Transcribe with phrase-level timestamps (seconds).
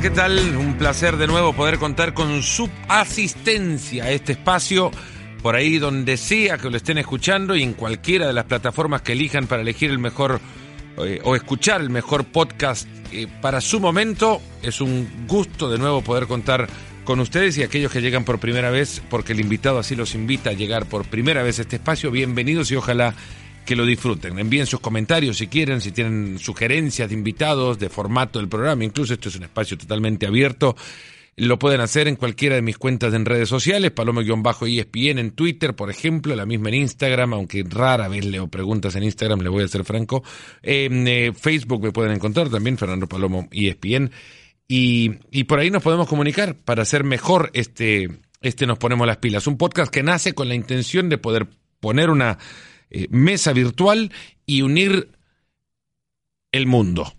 [0.00, 0.38] ¿qué tal?
[0.58, 4.90] Un placer de nuevo poder contar con su asistencia a este espacio,
[5.42, 9.12] por ahí donde sea que lo estén escuchando y en cualquiera de las plataformas que
[9.12, 10.38] elijan para elegir el mejor
[10.98, 14.42] eh, o escuchar el mejor podcast eh, para su momento.
[14.62, 16.68] Es un gusto de nuevo poder contar
[17.04, 20.50] con ustedes y aquellos que llegan por primera vez, porque el invitado así los invita
[20.50, 22.10] a llegar por primera vez a este espacio.
[22.10, 23.14] Bienvenidos y ojalá
[23.66, 24.38] que lo disfruten.
[24.38, 28.84] Envíen sus comentarios si quieren, si tienen sugerencias de invitados, de formato del programa.
[28.84, 30.74] Incluso esto es un espacio totalmente abierto.
[31.38, 35.90] Lo pueden hacer en cualquiera de mis cuentas en redes sociales, Paloma-ESPN en Twitter, por
[35.90, 39.68] ejemplo, la misma en Instagram, aunque rara vez leo preguntas en Instagram, le voy a
[39.68, 40.24] ser franco.
[40.62, 44.10] En eh, Facebook me pueden encontrar también, Fernando Palomo ESPN.
[44.66, 48.08] Y, y por ahí nos podemos comunicar para hacer mejor este,
[48.40, 49.46] este Nos Ponemos las Pilas.
[49.46, 51.48] Un podcast que nace con la intención de poder
[51.80, 52.38] poner una
[52.90, 54.12] eh, mesa virtual
[54.44, 55.10] y unir
[56.52, 57.12] el mundo.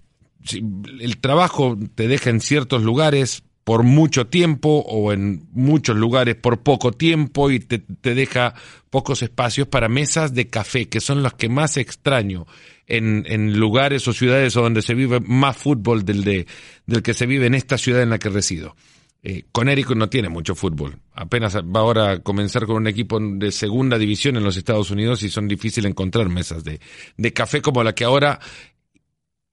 [1.00, 6.62] El trabajo te deja en ciertos lugares por mucho tiempo o en muchos lugares por
[6.62, 8.54] poco tiempo y te, deja
[8.90, 12.48] pocos espacios para mesas de café, que son las que más extraño
[12.86, 16.48] en, en, lugares o ciudades donde se vive más fútbol del, de,
[16.86, 18.78] del que se vive en esta ciudad en la que resido.
[19.24, 21.00] Eh, Connecticut no tiene mucho fútbol.
[21.14, 25.24] Apenas va ahora a comenzar con un equipo de segunda división en los Estados Unidos
[25.24, 26.80] y son difíciles encontrar mesas de,
[27.18, 28.40] de café como la que ahora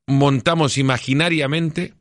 [0.06, 1.94] montamos imaginariamente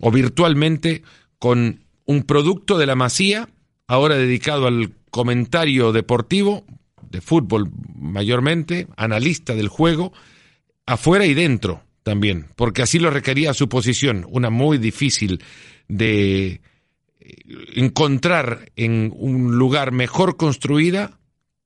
[0.00, 1.02] o virtualmente
[1.38, 3.48] con un producto de la masía,
[3.86, 6.64] ahora dedicado al comentario deportivo,
[7.10, 10.12] de fútbol mayormente, analista del juego,
[10.86, 15.42] afuera y dentro también, porque así lo requería su posición, una muy difícil
[15.88, 16.60] de
[17.74, 21.10] encontrar en un lugar mejor construida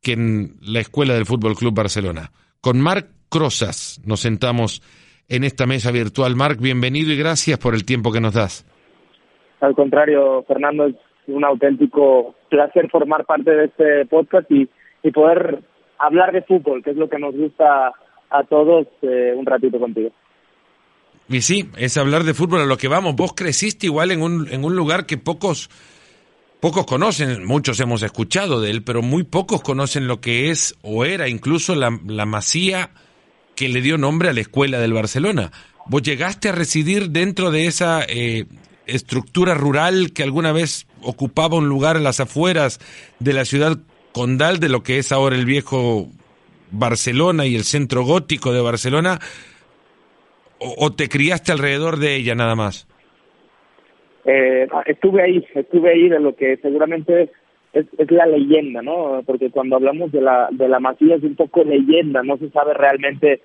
[0.02, 2.30] que en la escuela del Fútbol Club Barcelona.
[2.60, 4.82] Con Marc Crozas nos sentamos
[5.28, 6.36] en esta mesa virtual.
[6.36, 8.66] Marc, bienvenido y gracias por el tiempo que nos das.
[9.60, 10.96] Al contrario, Fernando, es
[11.28, 14.68] un auténtico placer formar parte de este podcast y,
[15.02, 15.62] y poder
[15.98, 17.92] hablar de fútbol, que es lo que nos gusta
[18.30, 20.10] a todos, eh, un ratito contigo.
[21.32, 23.16] Y sí, es hablar de fútbol a lo que vamos.
[23.16, 25.70] Vos creciste igual en un, en un lugar que pocos,
[26.60, 31.04] pocos conocen, muchos hemos escuchado de él, pero muy pocos conocen lo que es o
[31.04, 32.90] era incluso la, la masía
[33.56, 35.52] que le dio nombre a la escuela del Barcelona.
[35.86, 38.44] Vos llegaste a residir dentro de esa eh,
[38.86, 42.78] estructura rural que alguna vez ocupaba un lugar en las afueras
[43.18, 43.78] de la ciudad
[44.12, 46.08] condal de lo que es ahora el viejo
[46.70, 49.20] Barcelona y el centro gótico de Barcelona
[50.78, 52.88] o, te criaste alrededor de ella nada más?
[54.24, 57.30] Eh, estuve ahí, estuve ahí de lo que seguramente
[57.72, 59.22] es, es la leyenda, ¿no?
[59.26, 62.74] Porque cuando hablamos de la, de la masía es un poco leyenda, no se sabe
[62.74, 63.40] realmente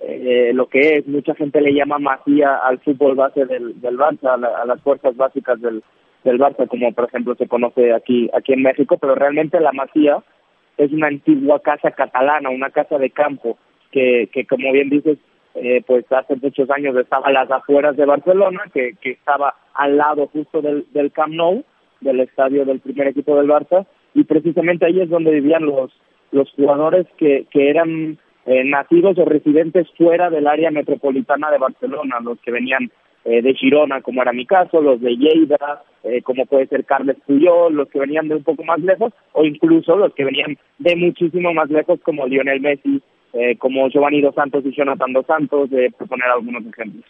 [0.00, 1.06] eh, lo que es.
[1.06, 5.16] Mucha gente le llama masía al fútbol base del, del Barça, a, a las fuerzas
[5.16, 5.82] básicas del,
[6.24, 10.22] del Barça, como por ejemplo se conoce aquí, aquí en México, pero realmente la masía
[10.76, 13.58] es una antigua casa catalana, una casa de campo,
[13.90, 15.18] que, que como bien dices,
[15.54, 19.96] eh, pues hace muchos años estaba a las afueras de Barcelona, que, que estaba al
[19.96, 21.64] lado justo del, del Camp Nou,
[22.00, 25.92] del estadio del primer equipo del Barça, y precisamente ahí es donde vivían los,
[26.30, 32.18] los jugadores que, que eran eh, nacidos o residentes fuera del área metropolitana de Barcelona,
[32.22, 32.90] los que venían
[33.24, 37.16] eh, de Girona, como era mi caso, los de Lleida, eh, como puede ser Carles
[37.24, 40.96] Puyol, los que venían de un poco más lejos, o incluso los que venían de
[40.96, 43.00] muchísimo más lejos, como Lionel Messi,
[43.32, 47.04] eh, como Giovanni Dos Santos y Jonathan Dos Santos, eh, por poner algunos ejemplos.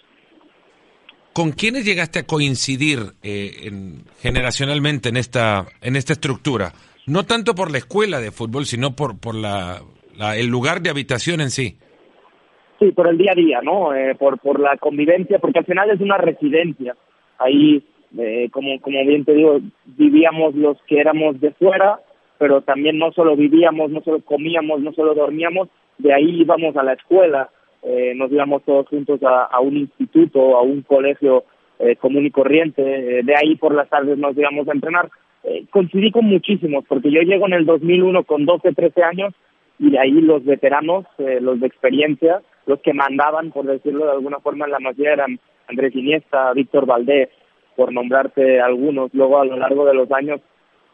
[1.33, 6.73] ¿Con quiénes llegaste a coincidir eh, en, generacionalmente en esta, en esta estructura?
[7.07, 9.81] No tanto por la escuela de fútbol, sino por, por la,
[10.17, 11.79] la el lugar de habitación en sí.
[12.79, 13.95] Sí, por el día a día, ¿no?
[13.95, 16.97] Eh, por, por la convivencia, porque al final es una residencia.
[17.39, 17.83] Ahí,
[18.19, 22.01] eh, como, como bien te digo, vivíamos los que éramos de fuera,
[22.39, 25.69] pero también no solo vivíamos, no solo comíamos, no solo dormíamos,
[25.99, 27.51] de ahí íbamos a la escuela,
[27.83, 31.45] eh, nos íbamos todos juntos a, un instituto, a un colegio
[31.79, 35.11] eh, común y corriente, eh, de ahí por las tardes nos íbamos a entrenar.
[35.45, 39.35] Eh, coincidí con muchísimos, porque yo llego en el 2001 con 12, 13 años,
[39.79, 44.13] y de ahí los veteranos, eh, los de experiencia, los que mandaban, por decirlo de
[44.13, 47.31] alguna forma, en la mayoría eran Andrés Iniesta, Víctor Valdés,
[47.75, 49.13] por nombrarte algunos.
[49.15, 50.41] Luego, a lo largo de los años,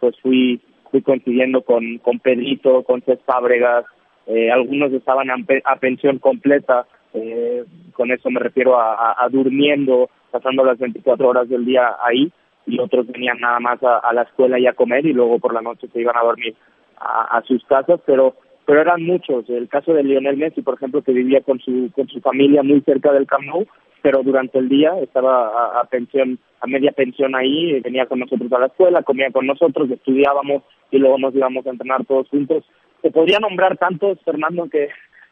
[0.00, 3.84] pues fui fui coincidiendo con, con Pedrito, con Cés Fábregas,
[4.28, 9.28] eh, algunos estaban a, a pensión completa, eh, con eso me refiero a, a, a,
[9.28, 12.30] durmiendo, pasando las 24 horas del día ahí,
[12.66, 15.62] y otros venían nada más a, la escuela y a comer y luego por la
[15.62, 16.54] noche se iban a dormir
[16.98, 18.34] a, a sus casas, pero
[18.68, 19.48] pero eran muchos.
[19.48, 22.82] El caso de Lionel Messi, por ejemplo, que vivía con su, con su familia muy
[22.82, 23.66] cerca del Camp Nou,
[24.02, 28.58] pero durante el día estaba a, pensión, a media pensión ahí, venía con nosotros a
[28.58, 32.62] la escuela, comía con nosotros, estudiábamos y luego nos íbamos a entrenar todos juntos.
[33.02, 34.88] Se podría nombrar tantos, Fernando, que,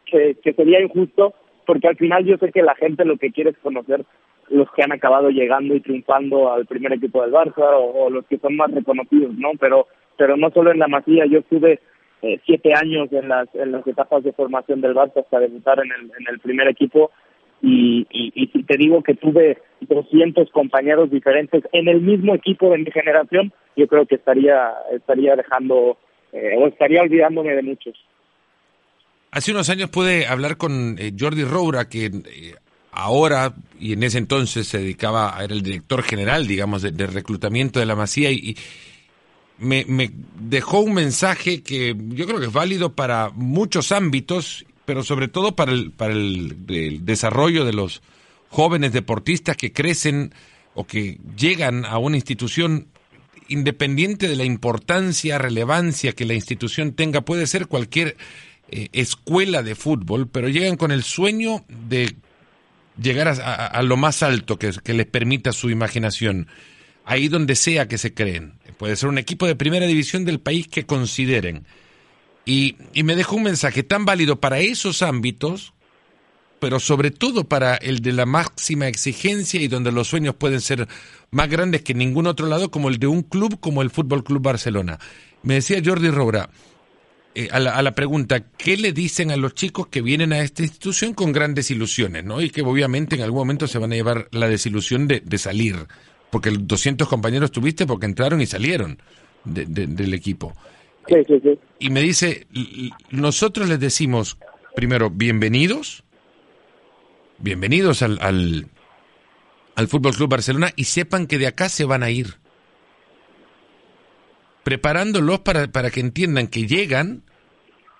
[0.06, 1.34] que, sería injusto,
[1.66, 4.04] porque al final yo sé que la gente lo que quiere es conocer
[4.48, 8.38] los que han acabado llegando y triunfando al primer equipo del Barça o, los que
[8.38, 9.50] son más reconocidos, ¿no?
[9.58, 11.80] Pero pero no solo en la Masía, yo estuve
[12.22, 15.90] eh, siete años en las en las etapas de formación del Barça hasta debutar en
[15.90, 17.10] el en el primer equipo
[17.62, 22.78] y, y, si te digo que tuve 200 compañeros diferentes en el mismo equipo de
[22.78, 25.96] mi generación, yo creo que estaría estaría dejando
[26.36, 27.94] eh, estaría olvidándome de muchos.
[29.30, 32.54] Hace unos años pude hablar con eh, Jordi Roura, que eh,
[32.92, 37.86] ahora y en ese entonces se dedicaba, era el director general, digamos, de, reclutamiento de
[37.86, 38.56] la Masía y,
[39.58, 45.02] me, me, dejó un mensaje que yo creo que es válido para muchos ámbitos, pero
[45.02, 48.02] sobre todo para el, para el, desarrollo de los
[48.50, 50.32] jóvenes deportistas que crecen
[50.74, 52.86] o que llegan a una institución
[53.48, 58.16] independiente de la importancia, relevancia que la institución tenga, puede ser cualquier
[58.68, 62.16] eh, escuela de fútbol, pero llegan con el sueño de
[63.00, 66.48] llegar a, lo más alto que, que, les permita su imaginación,
[67.04, 68.54] ahí donde sea que se creen.
[68.78, 71.66] Puede ser un equipo de primera división del país que consideren.
[72.44, 75.74] Y, y me dejó un mensaje tan válido para esos ámbitos,
[76.60, 80.88] pero sobre todo para el de la máxima exigencia y donde los sueños pueden ser
[81.30, 84.24] más grandes que en ningún otro lado, como el de un club como el Fútbol
[84.24, 84.98] Club Barcelona.
[85.42, 86.48] Me decía Jordi Roura,
[87.38, 91.12] eh, a, la, pregunta, ¿qué le dicen a los chicos que vienen a esta institución
[91.12, 92.40] con grandes ilusiones, ¿no?
[92.40, 95.76] Y que obviamente en algún momento se van a llevar la desilusión de, salir,
[96.30, 98.98] porque 200 compañeros tuviste porque entraron y salieron
[99.44, 100.54] del equipo.
[101.06, 101.58] Sí, sí, sí.
[101.78, 102.46] Y me dice,
[103.10, 104.38] nosotros les decimos,
[104.74, 106.04] primero, bienvenidos,
[107.38, 108.66] bienvenidos al, al,
[109.74, 112.26] al Fútbol Club Barcelona y sepan que de acá se van a ir
[114.64, 117.22] preparándolos para, para que entiendan que llegan,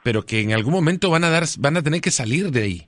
[0.03, 2.83] pero que en algún momento van a dar, van a tener que salir de ahí.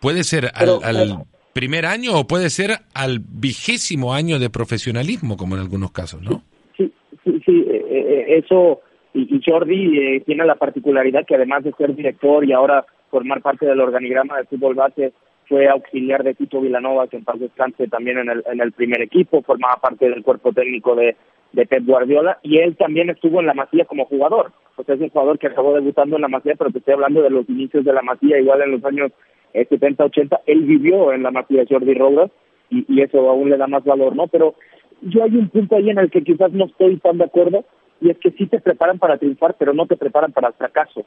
[0.00, 5.62] Puede ser al, primer año o puede ser al vigésimo año de profesionalismo, como en
[5.62, 6.42] algunos casos, ¿no?
[6.76, 6.92] Sí,
[7.24, 8.80] sí, sí eh, eh, eso,
[9.12, 13.66] y, Jordi eh, tiene la particularidad que además de ser director y ahora formar parte
[13.66, 15.12] del organigrama de fútbol base,
[15.50, 19.02] fue auxiliar de Tito Vilanova, que en paz descanse también en el, en el primer
[19.02, 21.16] equipo, formaba parte del cuerpo técnico de,
[21.52, 24.52] de Pep Guardiola y él también estuvo en la Masía como jugador.
[24.76, 27.20] O sea, es un jugador que acabó debutando en la Masía, pero te estoy hablando
[27.20, 29.10] de los inicios de la Masía, igual en los años
[29.52, 30.40] 70, eh, 80.
[30.46, 32.30] Él vivió en la Masía Jordi Rodas
[32.70, 34.28] y, y eso aún le da más valor, ¿no?
[34.28, 34.54] Pero
[35.00, 37.64] yo hay un punto ahí en el que quizás no estoy tan de acuerdo
[38.00, 41.04] y es que sí te preparan para triunfar, pero no te preparan para el fracaso.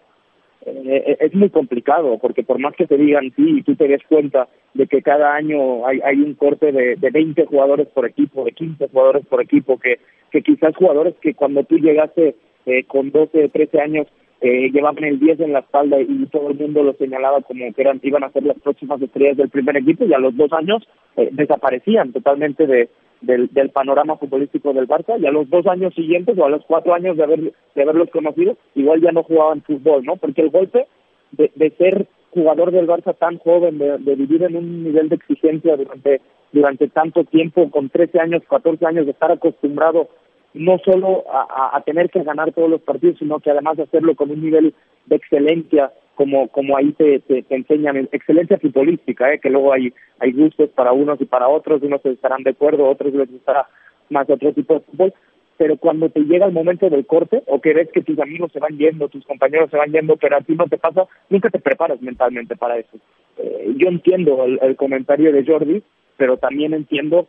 [0.65, 3.87] Eh, eh, es muy complicado, porque por más que te digan sí y tú te
[3.87, 8.05] des cuenta de que cada año hay, hay un corte de, de 20 jugadores por
[8.05, 9.99] equipo, de 15 jugadores por equipo, que,
[10.31, 14.07] que quizás jugadores que cuando tú llegaste eh, con 12, 13 años
[14.43, 17.81] eh, llevaban el 10 en la espalda y todo el mundo lo señalaba como que
[17.81, 20.83] eran iban a ser las próximas estrellas del primer equipo y a los dos años
[21.15, 22.89] desaparecían totalmente de,
[23.23, 26.63] del, del panorama futbolístico del Barça y a los dos años siguientes o a los
[26.65, 30.17] cuatro años de, haber, de haberlos conocido, igual ya no jugaban fútbol, ¿no?
[30.17, 30.85] Porque el golpe
[31.31, 35.15] de, de ser jugador del Barça tan joven, de, de, vivir en un nivel de
[35.15, 40.09] exigencia durante, durante tanto tiempo, con 13 años, 14 años, de estar acostumbrado
[40.53, 44.29] no solo a, a, tener que ganar todos los partidos, sino que además hacerlo con
[44.31, 44.73] un nivel
[45.05, 49.39] de excelencia, como como ahí te, te, enseñan, excelencia futbolística, ¿eh?
[49.39, 53.13] que luego hay hay gustos para unos y para otros, unos estarán de acuerdo, otros
[53.13, 53.67] les gustará
[54.09, 55.13] más otro tipo de fútbol,
[55.57, 58.59] pero cuando te llega el momento del corte o que ves que tus amigos se
[58.59, 61.59] van yendo, tus compañeros se van yendo, pero a ti no te pasa, nunca te
[61.59, 62.97] preparas mentalmente para eso.
[63.37, 65.81] Eh, yo entiendo el, el comentario de Jordi,
[66.17, 67.27] pero también entiendo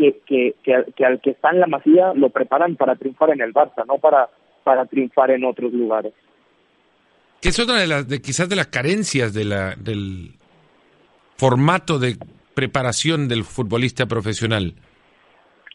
[0.00, 3.52] que, que, que, al que está en la masía lo preparan para triunfar en el
[3.52, 4.30] Barça, no para,
[4.64, 6.12] para triunfar en otros lugares.
[7.40, 10.32] Que es otra de las, de, quizás de las carencias de la, del
[11.36, 12.16] formato de
[12.54, 14.74] preparación del futbolista profesional.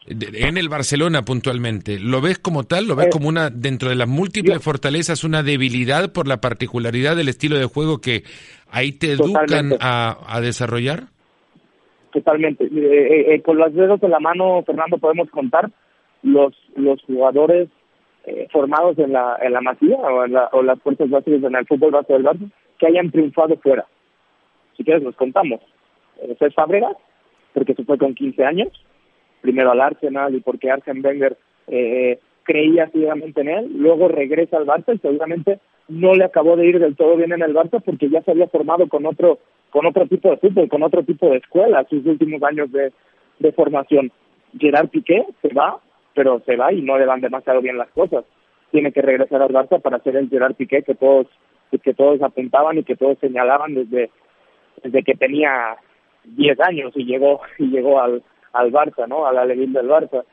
[0.08, 2.86] En el Barcelona puntualmente, ¿lo ves como tal?
[2.86, 7.16] ¿Lo ves eh, como una, dentro de las múltiples fortalezas, una debilidad por la particularidad
[7.16, 8.22] del estilo de juego que
[8.70, 11.08] ahí te educan a, a desarrollar?
[12.16, 12.64] Totalmente.
[12.64, 15.70] Eh, eh, eh, con los dedos de la mano, Fernando, podemos contar
[16.22, 17.68] los los jugadores
[18.24, 21.54] eh, formados en la en la Masía o, en la, o las fuerzas básicas en
[21.54, 23.84] el fútbol base del Barça que hayan triunfado fuera.
[24.78, 25.60] Si quieres, los contamos.
[26.18, 26.96] César Fábregas,
[27.52, 28.68] porque se fue con 15 años,
[29.42, 34.64] primero al Arsenal y porque Arsene Wenger eh, creía ciegamente en él, luego regresa al
[34.64, 38.08] Barça y seguramente no le acabó de ir del todo bien en el Barça porque
[38.08, 39.38] ya se había formado con otro
[39.70, 42.92] con otro tipo de fútbol, con otro tipo de escuela sus últimos años de,
[43.40, 44.10] de formación.
[44.58, 45.80] Gerard Piqué se va,
[46.14, 48.24] pero se va y no le van demasiado bien las cosas.
[48.70, 51.26] Tiene que regresar al Barça para ser el Gerard Piqué que todos
[51.82, 54.10] que todos apuntaban y que todos señalaban desde
[54.82, 55.76] desde que tenía
[56.24, 59.26] 10 años y llegó y llegó al al Barça, ¿no?
[59.26, 60.24] Al alevín del Barça.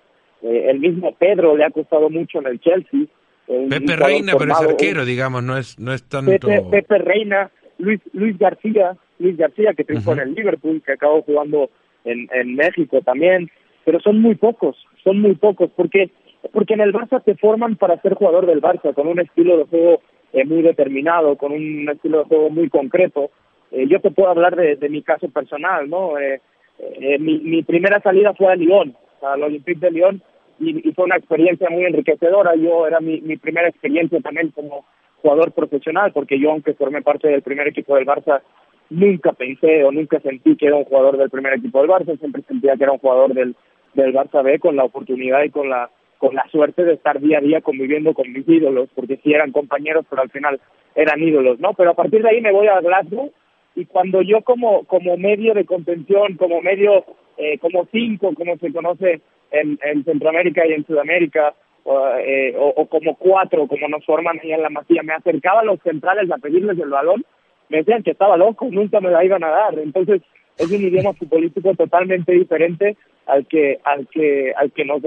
[0.41, 3.07] Eh, el mismo Pedro le ha costado mucho en el Chelsea.
[3.47, 6.47] Pepe Reina, pero es arquero, digamos, no es no es tanto.
[6.69, 11.69] Pepe, Reina, Luis Luis García, Luis García que triunfó en el Liverpool, que acabó jugando
[12.05, 13.49] en, en México también,
[13.85, 16.09] pero son muy pocos, son muy pocos, porque
[16.51, 19.65] porque en el Barça te forman para ser jugador del Barça, con un estilo de
[19.65, 20.01] juego
[20.33, 23.31] eh, muy determinado, con un estilo de juego muy concreto.
[23.71, 26.17] Eh, yo te puedo hablar de, de mi caso personal, ¿no?
[26.19, 26.41] Eh,
[26.79, 30.21] eh, mi, mi primera salida fue a Lyon, al Olympique de Lyon,
[30.59, 32.55] y, y, fue una experiencia muy enriquecedora.
[32.55, 34.85] Yo era mi, mi primera experiencia también como
[35.21, 38.41] jugador profesional, porque yo, aunque formé parte del primer equipo del Barça,
[38.89, 42.43] nunca pensé o nunca sentí que era un jugador del primer equipo del Barça, siempre
[42.43, 43.55] sentía que era un jugador del,
[43.93, 47.39] del Barça B con la oportunidad y con la con la suerte de estar día
[47.39, 50.61] a día conviviendo con mis ídolos, porque sí eran compañeros, pero al final
[50.95, 51.73] eran ídolos, ¿no?
[51.73, 53.29] Pero a partir de ahí me voy a Glasgow
[53.75, 57.03] y cuando yo como como medio de contención, como medio,
[57.37, 59.19] eh, como cinco, como se conoce
[59.53, 61.53] en, en Centroamérica y en Sudamérica,
[61.85, 65.65] eh, o, o, como cuatro, como nos forman ahí en la masía, me acercaba a
[65.65, 67.23] los centrales a pedirles el balón,
[67.69, 69.79] me decían que estaba loco, nunca me la iban a dar.
[69.79, 70.21] Entonces,
[70.57, 75.01] es un idioma futbolístico totalmente diferente al que al que al que nos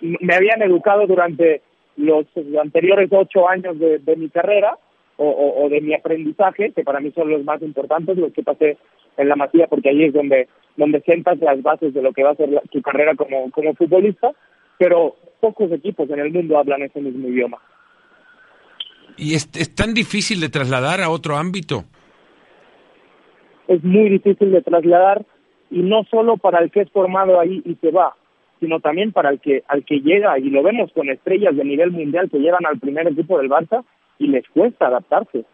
[0.00, 1.62] me habían educado durante
[1.96, 2.26] los
[2.60, 4.78] anteriores ocho años de, de mi carrera
[5.16, 8.42] o, o, o, de mi aprendizaje que para mí son los más importantes los que
[8.42, 8.76] pasé
[9.16, 12.30] en la Masía porque ahí es donde donde sientas las bases de lo que va
[12.30, 14.30] a ser la, tu carrera como como futbolista
[14.78, 17.58] pero pocos equipos en el mundo hablan ese mismo idioma.
[19.16, 21.84] Y es, es tan difícil de trasladar a otro ámbito
[23.72, 25.24] es muy difícil de trasladar
[25.70, 28.14] y no solo para el que es formado ahí y se va,
[28.60, 31.90] sino también para el que al que llega y lo vemos con estrellas de nivel
[31.90, 33.84] mundial que llegan al primer equipo del Barça
[34.18, 35.44] y les cuesta adaptarse,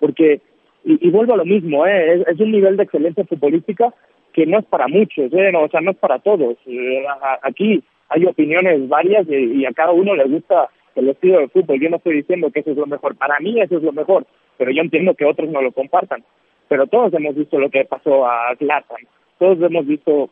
[0.00, 0.40] porque
[0.84, 2.24] y, y vuelvo a lo mismo, ¿eh?
[2.26, 3.92] es, un nivel de excelencia futbolística
[4.32, 5.50] que no es para muchos, ¿eh?
[5.52, 6.56] no, o sea, no es para todos.
[6.66, 7.04] Eh,
[7.42, 11.80] aquí hay opiniones varias y, y a cada uno le gusta el estilo de fútbol.
[11.80, 14.26] Yo no estoy diciendo que eso es lo mejor, para mí eso es lo mejor,
[14.56, 16.24] pero yo entiendo que otros no lo compartan.
[16.68, 19.06] Pero todos hemos visto lo que pasó a Zlatan,
[19.38, 20.30] todos hemos visto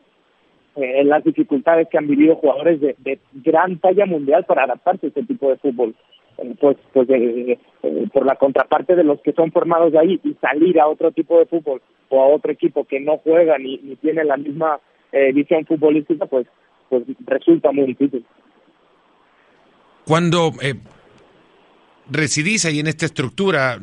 [0.75, 5.09] eh, las dificultades que han vivido jugadores de, de, gran talla mundial para adaptarse a
[5.09, 5.95] este tipo de fútbol.
[6.59, 10.35] Pues pues eh, eh, por la contraparte de los que son formados de ahí y
[10.35, 13.95] salir a otro tipo de fútbol o a otro equipo que no juega ni, ni
[13.95, 14.79] tiene la misma
[15.11, 16.47] eh, visión futbolística, pues,
[16.89, 18.23] pues resulta muy difícil.
[20.05, 20.75] Cuando eh,
[22.09, 23.79] residís ahí en esta estructura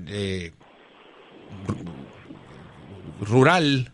[3.20, 3.90] rural,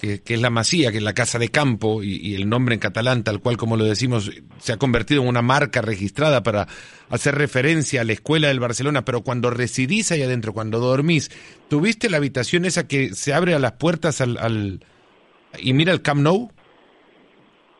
[0.00, 3.22] que, es la masía, que es la casa de campo, y, el nombre en catalán,
[3.22, 6.66] tal cual como lo decimos, se ha convertido en una marca registrada para
[7.10, 11.30] hacer referencia a la escuela del Barcelona, pero cuando residís ahí adentro, cuando dormís,
[11.68, 14.80] ¿tuviste la habitación esa que se abre a las puertas al, al
[15.58, 16.50] y mira el Camp Nou?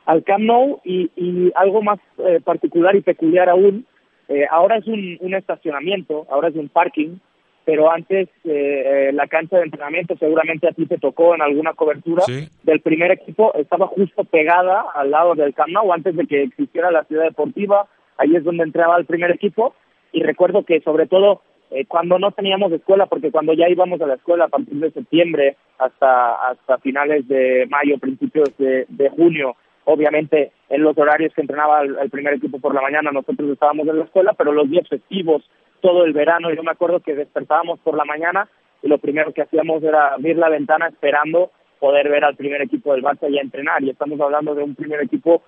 [0.07, 3.87] Al Camp Nou y, y algo más eh, particular y peculiar aún,
[4.29, 7.17] eh, ahora es un, un estacionamiento, ahora es un parking,
[7.65, 12.23] pero antes eh, la cancha de entrenamiento seguramente a ti te tocó en alguna cobertura
[12.25, 12.49] sí.
[12.63, 16.91] del primer equipo, estaba justo pegada al lado del Camp Nou antes de que existiera
[16.91, 17.87] la ciudad deportiva,
[18.19, 19.75] ahí es donde entraba el primer equipo
[20.13, 24.07] y recuerdo que sobre todo eh, cuando no teníamos escuela, porque cuando ya íbamos a
[24.07, 29.55] la escuela a partir de septiembre hasta, hasta finales de mayo, principios de, de junio,
[29.93, 33.99] obviamente en los horarios que entrenaba el, primer equipo por la mañana nosotros estábamos en
[33.99, 35.43] la escuela, pero los días festivos
[35.81, 36.53] todo el verano.
[36.53, 38.49] Yo me acuerdo que despertábamos por la mañana
[38.83, 42.93] y lo primero que hacíamos era abrir la ventana esperando poder ver al primer equipo
[42.93, 43.83] del Barça y entrenar.
[43.83, 45.43] Y estamos hablando de un primer equipo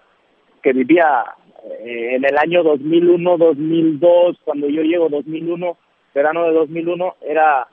[0.63, 1.25] que vivía
[1.81, 5.77] eh, en el año 2001, 2002, cuando yo llego 2001,
[6.15, 7.69] verano de 2001, era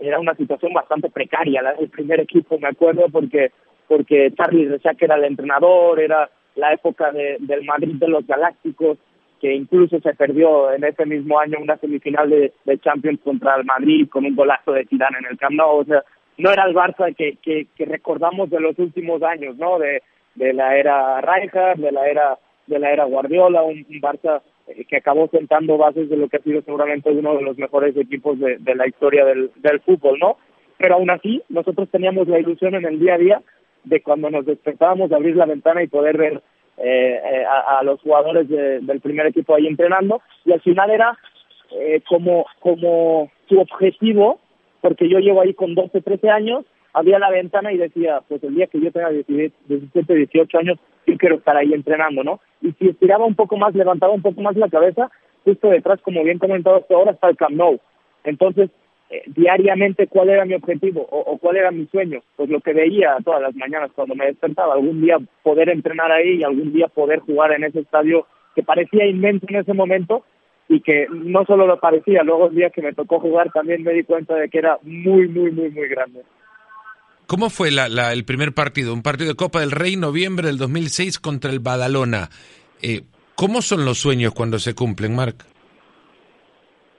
[0.00, 3.52] era una situación bastante precaria la primer equipo, me acuerdo, porque
[3.92, 8.96] porque Charlie Rechac era el entrenador, era la época de, del Madrid de los Galácticos,
[9.38, 14.08] que incluso se perdió en ese mismo año una semifinal de, Champions contra el Madrid
[14.08, 16.02] con un golazo de Zidane en el Camp o sea,
[16.38, 19.78] no era el Barça que, que, que recordamos de los últimos años, ¿no?
[19.78, 20.02] De,
[20.36, 24.86] de la era Rijkaard, de la era de la era Guardiola, un, un Barça eh,
[24.86, 28.38] que acabó sentando bases de lo que ha sido seguramente uno de los mejores equipos
[28.38, 30.38] de, de la historia del, del fútbol, ¿no?
[30.78, 33.42] Pero aún así, nosotros teníamos la ilusión en el día a día
[33.84, 36.42] de cuando nos despertábamos de abrir la ventana y poder ver
[36.78, 40.90] eh, eh, a, a, los jugadores de, del primer equipo ahí entrenando y al final
[40.90, 41.18] era
[41.74, 44.38] eh, como, como su objetivo,
[44.80, 48.54] porque yo llevo ahí con 12, 13 años, había la ventana y decía, pues el
[48.54, 52.40] día que yo tenga 17, 18 años, yo quiero estar ahí entrenando, ¿no?
[52.60, 55.10] Y si estiraba un poco más, levantaba un poco más la cabeza,
[55.44, 57.80] justo detrás, como bien comentado ahora, está el Camp Nou.
[58.24, 58.70] Entonces,
[59.12, 62.22] eh, diariamente, ¿cuál era mi objetivo o, o, cuál era mi sueño?
[62.34, 66.38] Pues lo que veía todas las mañanas cuando me despertaba, algún día poder entrenar ahí
[66.38, 70.24] y algún día poder jugar en ese estadio que parecía inmenso en ese momento
[70.66, 73.92] y que no solo lo parecía, luego el día que me tocó jugar también me
[73.92, 76.22] di cuenta de que era muy, muy, muy, muy grande.
[77.26, 78.94] ¿Cómo fue la, la, el primer partido?
[78.94, 82.30] Un partido de Copa del Rey, noviembre del 2006 contra el Badalona.
[82.80, 83.02] Eh,
[83.34, 85.44] ¿Cómo son los sueños cuando se cumplen, Marc?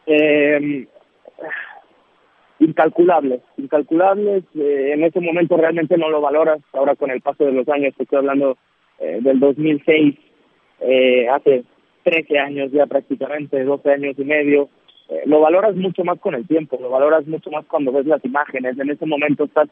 [0.05, 0.85] Eh,
[2.63, 4.43] incalculables, incalculables.
[4.55, 6.59] Eh, en ese momento realmente no lo valoras.
[6.73, 8.57] Ahora con el paso de los años, estoy hablando
[8.99, 10.15] eh, del 2006,
[10.81, 11.63] eh, hace
[12.03, 14.69] 13 años ya prácticamente, 12 años y medio.
[15.09, 18.23] Eh, lo valoras mucho más con el tiempo, lo valoras mucho más cuando ves las
[18.23, 18.77] imágenes.
[18.79, 19.69] En ese momento estás,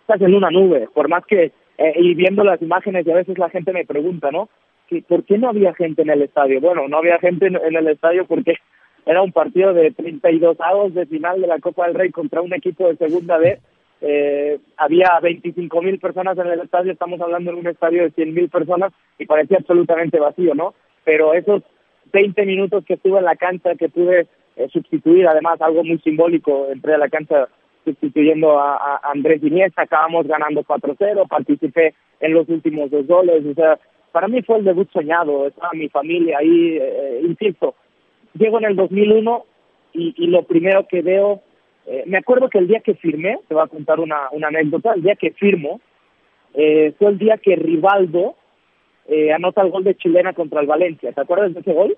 [0.00, 3.38] estás en una nube, por más que, eh, y viendo las imágenes, y a veces
[3.38, 4.48] la gente me pregunta, ¿no?
[5.06, 6.60] ¿Por qué no había gente en el estadio?
[6.60, 8.54] Bueno, no había gente en, en el estadio porque
[9.06, 12.52] era un partido de 32 avos de final de la Copa del Rey contra un
[12.52, 13.58] equipo de segunda B.
[14.00, 18.34] Eh, había 25 mil personas en el estadio, estamos hablando de un estadio de 100
[18.34, 20.74] mil personas y parecía absolutamente vacío, ¿no?
[21.04, 21.62] Pero esos
[22.12, 24.26] 20 minutos que estuve en la cancha, que pude
[24.56, 27.48] eh, sustituir, además algo muy simbólico, entré a la cancha
[27.84, 33.78] sustituyendo a, Andrés Iniesta, acabamos ganando 4-0, participé en los últimos dos goles, o sea,
[34.12, 37.74] para mí fue el debut soñado, estaba mi familia ahí, eh, insisto,
[38.38, 39.44] llego en el 2001
[39.94, 41.42] y, y lo primero que veo,
[41.86, 44.92] eh, me acuerdo que el día que firmé, te voy a contar una, una anécdota,
[44.94, 45.80] el día que firmo,
[46.54, 48.36] eh, fue el día que Rivaldo
[49.06, 51.12] eh, anota el gol de Chilena contra el Valencia.
[51.12, 51.96] ¿Te acuerdas de ese gol?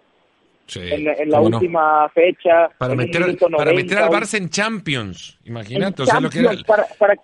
[0.66, 2.08] Sí, en, en la última no?
[2.10, 2.68] fecha.
[2.78, 6.02] Para, meter, 90, para meter al Barça en Champions, imagínate.
[6.02, 7.16] O sea, lo que era, para, para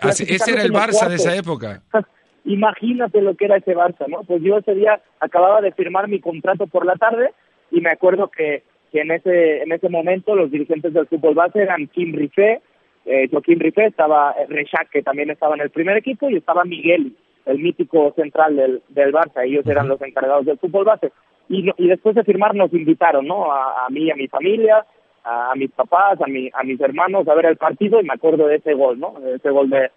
[0.00, 1.82] Así, ese era el Barça de esa época.
[2.44, 4.24] Imagínate lo que era ese Barça, ¿no?
[4.24, 7.30] Pues yo ese día acababa de firmar mi contrato por la tarde
[7.72, 11.62] y me acuerdo que, que en ese en ese momento los dirigentes del fútbol base
[11.62, 12.60] eran Kim Rifé,
[13.04, 17.16] eh, Joaquín Rifé, estaba Rechac, que también estaba en el primer equipo, y estaba Miguel,
[17.46, 21.10] el mítico central del, del Barça, ellos eran los encargados del fútbol base.
[21.48, 23.52] Y, y después de firmar nos invitaron, ¿no?
[23.52, 24.86] A, a mí, a mi familia,
[25.24, 28.14] a, a, mis papás, a, mi, a mis hermanos a ver el partido y me
[28.14, 29.14] acuerdo de ese gol, ¿no?
[29.20, 29.90] De ese gol de,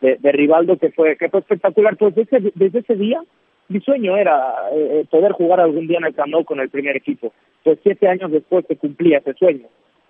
[0.00, 1.96] de, de Rivaldo que fue, que fue espectacular.
[1.96, 3.20] Pues desde, desde ese día
[3.68, 7.32] mi sueño era eh, poder jugar algún día en el Camp con el primer equipo.
[7.64, 9.66] Pues siete años después se cumplía ese sueño.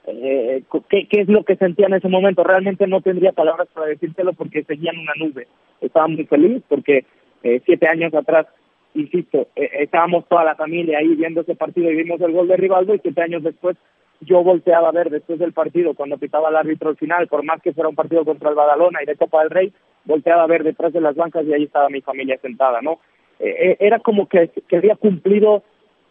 [0.06, 2.42] Eh, ¿qué, ¿Qué es lo que sentía en ese momento?
[2.42, 5.46] Realmente no tendría palabras para decírtelo porque seguía en una nube.
[5.80, 7.04] Estaba muy feliz porque
[7.42, 8.46] eh, siete años atrás,
[8.94, 12.56] insisto, eh, estábamos toda la familia ahí viendo ese partido y vimos el gol de
[12.56, 13.76] Rivaldo y siete años después
[14.20, 17.60] yo volteaba a ver después del partido cuando pitaba el árbitro al final, por más
[17.60, 19.72] que fuera un partido contra el Badalona y de Copa del Rey,
[20.04, 23.00] volteaba a ver detrás de las bancas y ahí estaba mi familia sentada, ¿no?
[23.42, 25.62] Eh, era como que, que había cumplido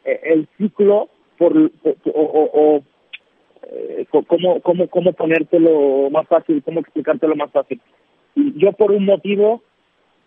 [0.04, 1.72] eh, el ciclo por, o,
[2.14, 2.84] o,
[3.64, 7.80] eh, cómo, cómo, cómo ponértelo más fácil, cómo explicártelo más fácil.
[8.36, 9.62] Y yo por un motivo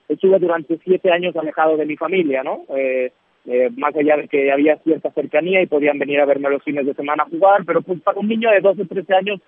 [0.09, 2.65] estuve durante siete años alejado de mi familia, ¿no?
[2.77, 3.13] Eh,
[3.47, 6.87] eh, más allá de que había cierta cercanía y podían venir a verme los fines
[6.87, 9.41] de semana a jugar, pero pues para un niño de 12, 13 años,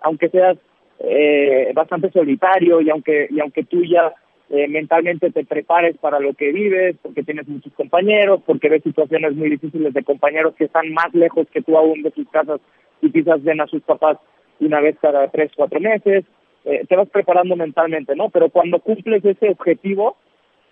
[0.00, 0.58] aunque seas
[0.98, 4.12] eh, bastante solitario y aunque, y aunque tú ya
[4.54, 9.34] eh, mentalmente te prepares para lo que vives, porque tienes muchos compañeros, porque ves situaciones
[9.34, 12.60] muy difíciles de compañeros que están más lejos que tú aún de sus casas
[13.02, 14.16] y quizás ven a sus papás
[14.60, 16.24] una vez cada tres, cuatro meses,
[16.64, 18.30] eh, te vas preparando mentalmente, ¿no?
[18.30, 20.16] Pero cuando cumples ese objetivo,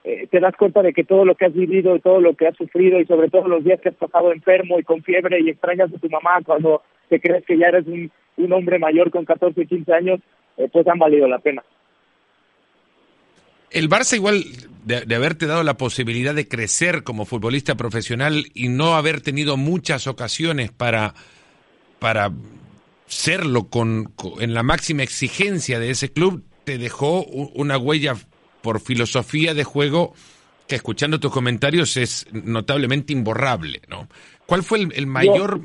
[0.05, 2.47] eh, te das cuenta de que todo lo que has vivido y todo lo que
[2.47, 5.51] has sufrido y sobre todo los días que has pasado enfermo y con fiebre y
[5.51, 9.25] extrañas a tu mamá cuando te crees que ya eres un, un hombre mayor con
[9.25, 10.21] 14, 15 años,
[10.57, 11.65] eh, pues han valido la pena.
[13.73, 14.45] El Barça igual
[14.85, 19.57] de, de, haberte dado la posibilidad de crecer como futbolista profesional y no haber tenido
[19.57, 21.15] muchas ocasiones para,
[21.99, 22.33] para
[23.07, 28.17] serlo con, con, en la máxima exigencia de ese club, te dejó una huella
[28.61, 30.15] por filosofía de juego
[30.69, 34.09] que escuchando tus comentarios es notablemente imborrable, ¿no?
[34.47, 35.61] ¿Cuál fue el, el mayor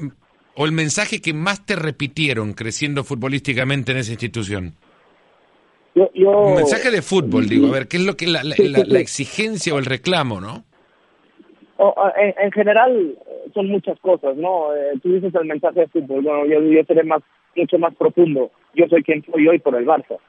[0.56, 4.76] o el mensaje que más te repitieron creciendo futbolísticamente en esa institución?
[5.98, 8.54] Yo, yo, Un mensaje de fútbol, digo, a ver, ¿qué es lo que la, la,
[8.54, 10.64] sí, la, la exigencia o el reclamo, no?
[12.20, 13.16] En, en, general
[13.56, 14.76] son muchas cosas, ¿no?
[14.76, 17.24] Eh, tú dices el mensaje de fútbol, bueno, yo, yo seré más,
[17.56, 18.52] mucho más profundo.
[18.76, 20.20] Yo soy quien soy hoy por el Barça.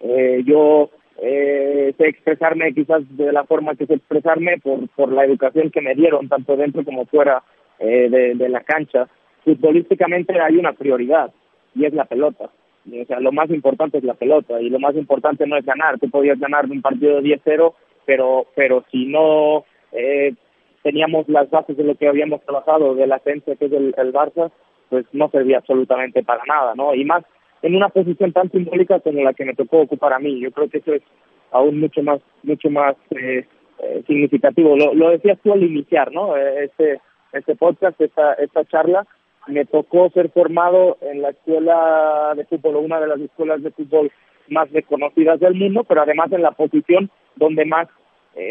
[0.00, 0.88] Eh, yo
[1.20, 5.82] eh, sé expresarme quizás de la forma que sé expresarme por, por la educación que
[5.82, 7.42] me dieron, tanto dentro como fuera
[7.78, 9.08] eh, de, de la cancha.
[9.44, 11.30] futbolísticamente hay una prioridad
[11.74, 12.50] y es la pelota.
[12.90, 15.98] O sea, lo más importante es la pelota y lo más importante no es ganar.
[15.98, 17.74] Tú podías ganar un partido de 10-0,
[18.06, 20.34] pero, pero si no eh,
[20.82, 24.12] teníamos las bases de lo que habíamos trabajado, de la esencia que es el, el
[24.12, 24.50] Barça,
[24.88, 26.94] pues no servía absolutamente para nada, ¿no?
[26.94, 27.24] Y más
[27.62, 30.40] en una posición tan simbólica como la que me tocó ocupar a mí.
[30.40, 31.02] Yo creo que eso es
[31.50, 33.44] aún mucho más, mucho más eh,
[33.80, 34.76] eh, significativo.
[34.76, 36.36] Lo, lo decías tú al iniciar, ¿no?
[36.36, 37.00] Eh, este,
[37.32, 39.06] este podcast, esta, esta charla,
[39.48, 44.10] me tocó ser formado en la escuela de fútbol, una de las escuelas de fútbol
[44.48, 47.88] más reconocidas del mundo, pero además en la posición donde más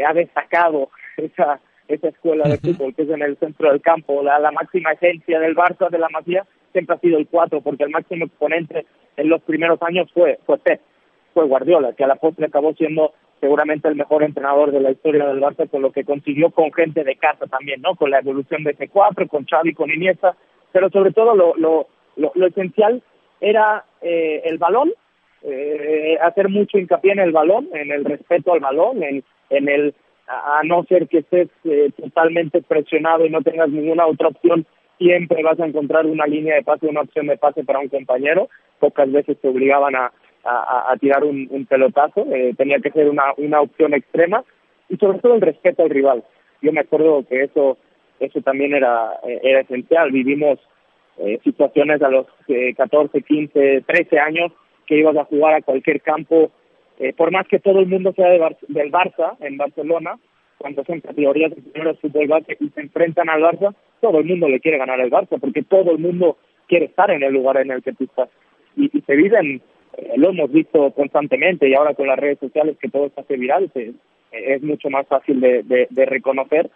[0.07, 4.21] ha destacado esa esa escuela de fútbol que es en el centro del campo.
[4.23, 7.83] La, la máxima esencia del Barça, de la Masía, siempre ha sido el 4, porque
[7.83, 10.81] el máximo exponente en los primeros años fue, fue Pep,
[11.33, 15.25] fue Guardiola, que a la postre acabó siendo seguramente el mejor entrenador de la historia
[15.27, 17.95] del Barça, con lo que consiguió con gente de casa también, ¿no?
[17.95, 20.35] Con la evolución de ese 4, con Xavi, con Iniesta,
[20.71, 23.01] pero sobre todo lo, lo, lo, esencial
[23.39, 24.91] era eh, el balón,
[25.43, 29.95] eh, hacer mucho hincapié en el balón, en el respeto al balón, en, en el
[30.27, 34.65] a no ser que estés eh, totalmente presionado y no tengas ninguna otra opción,
[34.97, 38.49] siempre vas a encontrar una línea de pase, una opción de pase para un compañero.
[38.79, 40.11] Pocas veces te obligaban a,
[40.43, 44.43] a, tirar un, un pelotazo, eh, tenía que ser una, una opción extrema
[44.89, 46.23] y sobre todo el respeto al rival.
[46.61, 47.77] Yo me acuerdo que eso
[48.19, 50.11] eso también era, eh, era esencial.
[50.11, 50.59] Vivimos
[51.43, 52.27] situaciones a los
[52.77, 54.51] 14, 15, 13 años
[54.85, 56.51] que ibas a jugar a cualquier campo
[56.99, 60.17] eh, por más que todo el mundo sea de del Barça en Barcelona,
[60.57, 64.49] cuando son categorías de primeros fútbol base y se enfrentan al Barça, todo el mundo
[64.49, 67.71] le quiere ganar al Barça, porque todo el mundo quiere estar en el lugar en
[67.71, 68.29] el que tú estás.
[68.75, 69.61] Y, se viven,
[69.97, 73.37] eh, lo hemos visto constantemente y ahora con las redes sociales que todo se hace
[73.37, 73.71] viral,
[74.31, 76.69] es mucho más fácil de, de, reconocer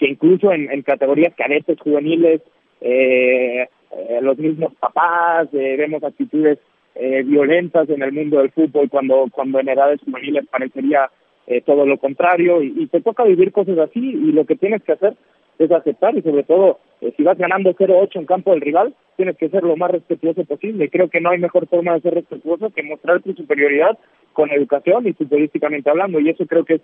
[0.00, 2.40] que incluso en, categorías cadetes juveniles,
[2.80, 6.58] eh, eh los mismos papás, vemos actitudes
[6.94, 11.08] eh, violentas en el mundo del fútbol cuando, cuando en edades juveniles parecería
[11.46, 14.92] eh, todo lo contrario y, te toca vivir cosas así y lo que tienes que
[14.92, 15.14] hacer
[15.58, 19.36] es aceptar y sobre todo eh, si vas ganando 0-8 en campo del rival tienes
[19.36, 20.90] que ser lo más respetuoso posible.
[20.90, 23.96] Creo que no hay mejor forma de ser respetuoso que mostrar tu superioridad
[24.32, 26.82] con educación y futbolísticamente hablando y eso creo que es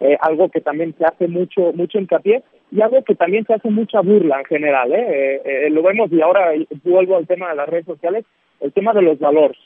[0.00, 3.70] eh, algo que también se hace mucho mucho hincapié y algo que también se hace
[3.70, 4.92] mucha burla en general.
[4.92, 5.40] ¿eh?
[5.44, 6.52] Eh, lo vemos y ahora
[6.82, 8.24] vuelvo al tema de las redes sociales
[8.60, 9.58] el tema de los valores,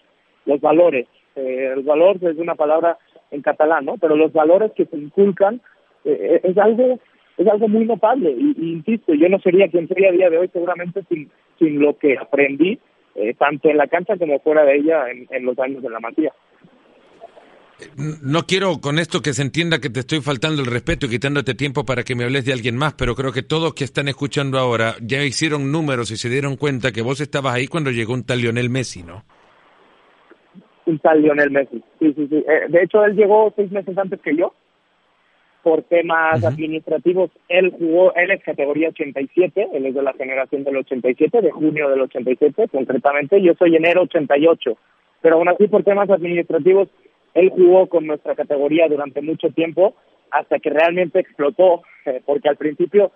[0.45, 1.07] los valores.
[1.37, 2.99] Eh, el valor es una palabra
[3.31, 3.97] en catalán, ¿no?
[3.99, 5.61] Pero los valores que se inculcan
[6.05, 6.99] eh, es algo
[7.37, 10.49] es algo muy notable y, insisto, yo no sería quien sería a día de hoy
[10.49, 12.81] seguramente sin, sin lo que aprendí
[13.14, 16.01] eh, tanto en la cancha como fuera de ella en, en los años de la
[16.01, 16.35] Matías.
[17.97, 21.55] No quiero con esto que se entienda que te estoy faltando el respeto y quitándote
[21.55, 24.59] tiempo para que me hables de alguien más, pero creo que todos que están escuchando
[24.59, 28.25] ahora ya hicieron números y se dieron cuenta que vos estabas ahí cuando llegó un
[28.25, 29.25] tal Lionel Messi, ¿no?
[30.87, 32.37] Un tal Lionel Messi, sí, sí, sí.
[32.37, 34.55] Eh, de hecho, él llegó seis meses antes que yo
[35.62, 37.31] por temas administrativos.
[37.49, 41.91] Él jugó, él es categoría 87, él es de la generación del 87, de junio
[41.91, 43.41] del 87 concretamente.
[43.43, 44.79] Yo soy enero 88,
[45.21, 46.88] pero aún así por temas administrativos
[47.35, 49.95] él jugó con nuestra categoría durante mucho tiempo
[50.31, 53.12] hasta que realmente explotó, eh, porque al principio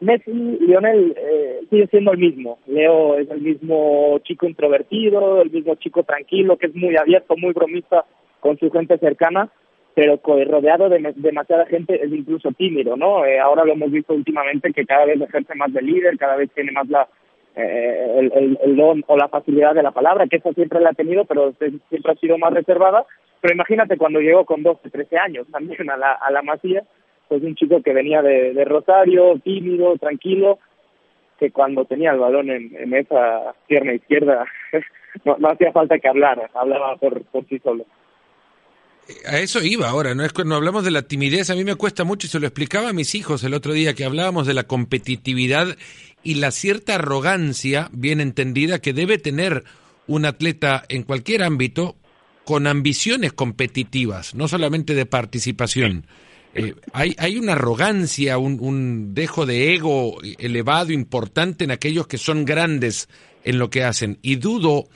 [0.00, 2.58] Messi, Lionel, eh, sigue siendo el mismo.
[2.66, 7.52] Leo es el mismo chico introvertido, el mismo chico tranquilo, que es muy abierto, muy
[7.52, 8.04] bromista
[8.40, 9.48] con su gente cercana,
[9.94, 13.24] pero rodeado de demasiada gente es incluso tímido, ¿no?
[13.24, 16.50] Eh, ahora lo hemos visto últimamente que cada vez ejerce más de líder, cada vez
[16.52, 17.08] tiene más la
[17.54, 20.94] el, el, el, don o la facilidad de la palabra, que eso siempre la ha
[20.94, 23.04] tenido, pero siempre ha sido más reservada
[23.42, 26.84] pero imagínate cuando llegó con 12, 13 años también a la, a la masía,
[27.28, 30.60] pues un chico que venía de, Rosario, tímido, tranquilo,
[31.40, 34.46] que cuando tenía el balón en, esa pierna izquierda
[35.24, 37.84] no, no hacía falta que hablara, hablaba por, por sí solo.
[39.26, 42.04] A eso iba ahora, no es cuando hablamos de la timidez, a mí me cuesta
[42.04, 44.68] mucho y se lo explicaba a mis hijos el otro día que hablábamos de la
[44.68, 45.66] competitividad
[46.22, 49.64] y la cierta arrogancia bien entendida que debe tener
[50.06, 51.96] un atleta en cualquier ámbito
[52.44, 56.06] con ambiciones competitivas, no solamente de participación.
[56.54, 62.18] Eh, hay, hay una arrogancia, un, un, dejo de ego elevado, importante en aquellos que
[62.18, 63.08] son grandes
[63.44, 64.18] en lo que hacen.
[64.22, 64.88] Y dudo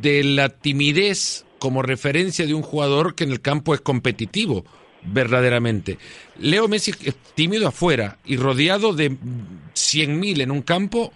[0.00, 4.64] de la timidez como referencia de un jugador que en el campo es competitivo,
[5.02, 5.98] verdaderamente.
[6.38, 11.12] Leo Messi es tímido afuera y rodeado de 100.000 en un campo,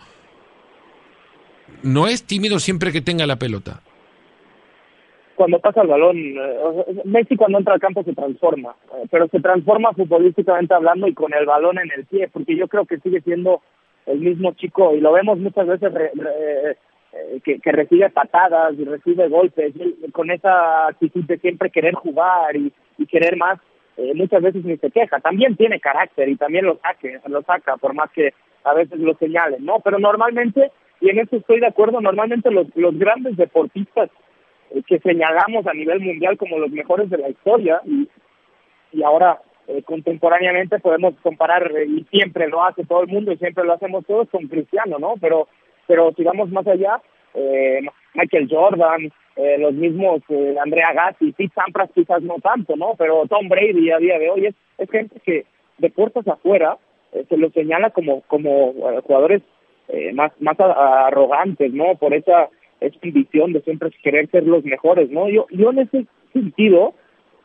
[1.83, 3.83] no es tímido siempre que tenga la pelota
[5.39, 9.39] cuando pasa el balón, eh, Messi cuando entra al campo se transforma, eh, pero se
[9.39, 13.21] transforma futbolísticamente hablando y con el balón en el pie, porque yo creo que sigue
[13.21, 13.63] siendo
[14.07, 16.77] el mismo chico, y lo vemos muchas veces eh,
[17.45, 19.75] que, que, recibe patadas y recibe golpes,
[20.11, 23.61] con esa actitud de siempre querer jugar y, y querer más,
[23.97, 25.21] eh, muchas veces ni se queja.
[25.21, 29.15] También tiene carácter y también lo saque, lo saca, por más que a veces lo
[29.15, 29.79] señalen, ¿no?
[29.85, 34.11] Pero normalmente, y en eso estoy de acuerdo, normalmente los, los grandes deportistas
[34.87, 38.09] que señalamos a nivel mundial como los mejores de la historia y,
[38.93, 43.37] y ahora eh, contemporáneamente podemos comparar eh, y siempre lo hace todo el mundo y
[43.39, 45.15] siempre lo hacemos todos con Cristiano, ¿no?
[45.21, 45.49] Pero
[45.87, 47.01] pero si vamos más allá,
[47.35, 47.81] eh,
[48.15, 52.95] Michael Jordan, eh, los mismos eh, Andrea Gatti, Pete Sampras quizás no tanto, ¿no?
[52.99, 55.47] Pero Tom Brady a día de hoy es, es gente que
[55.79, 56.77] de puertas afuera
[57.13, 59.43] eh, se lo señala como como eh, jugadores
[59.89, 61.95] eh, más más arrogantes, ¿no?
[61.95, 62.49] Por esa
[63.03, 65.29] ambición de siempre querer ser los mejores, ¿no?
[65.29, 66.95] Yo yo en ese sentido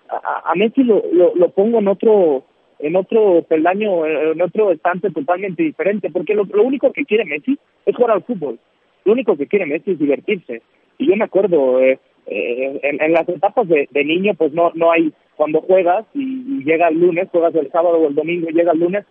[0.10, 2.44] a, a Messi lo, lo, pongo en otro
[2.80, 7.58] en otro peldaño, en otro estante totalmente diferente, porque lo, lo único que quiere Messi
[7.86, 8.60] es jugar al fútbol.
[9.06, 10.62] Lo único que quiere Messi es divertirse.
[10.98, 14.72] Y yo me acuerdo, eh, eh, en, en, las etapas de, de, niño, pues no
[14.76, 18.50] no hay, cuando juegas y, y, llega el lunes, juegas el sábado o el domingo
[18.50, 19.06] y llega el lunes,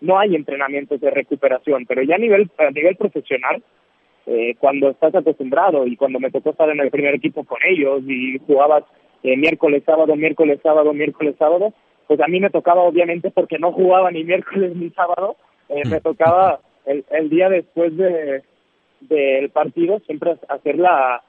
[0.00, 3.62] no hay entrenamientos de recuperación, pero ya a nivel, a nivel profesional,
[4.26, 8.02] eh, cuando estás acostumbrado y cuando me tocó estar en el primer equipo con ellos
[8.06, 8.84] y jugabas
[9.22, 11.72] eh, miércoles, sábado, miércoles, sábado, miércoles, sábado,
[12.06, 15.36] pues a mí me tocaba obviamente porque no jugaba ni miércoles ni sábado,
[15.68, 18.42] eh, me tocaba el, el día después de
[19.00, 21.22] del partido siempre hacer la,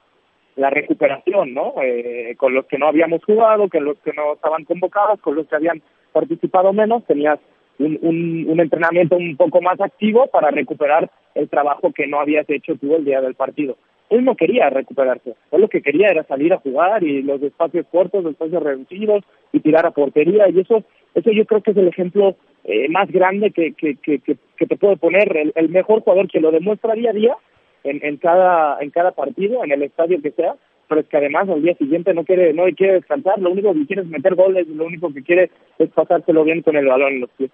[0.56, 1.74] la recuperación, ¿no?
[1.82, 5.46] Eh, con los que no habíamos jugado, con los que no estaban convocados, con los
[5.46, 5.82] que habían
[6.12, 7.38] participado menos, tenías
[7.78, 12.76] un, un, entrenamiento un poco más activo para recuperar el trabajo que no habías hecho
[12.76, 13.76] tú el día del partido.
[14.08, 17.86] Él no quería recuperarse, él lo que quería era salir a jugar y los espacios
[17.90, 20.84] cortos, los espacios reducidos y tirar a portería y eso,
[21.14, 24.76] eso yo creo que es el ejemplo eh, más grande que, que, que, que, te
[24.76, 27.36] puedo poner, el, el mejor jugador que lo demuestra día a día
[27.82, 30.54] en, en cada en cada partido, en el estadio que sea,
[30.88, 33.86] pero es que además al día siguiente no quiere no quiere descansar, lo único que
[33.86, 37.20] quiere es meter goles, lo único que quiere es pasárselo bien con el balón en
[37.20, 37.50] los pies.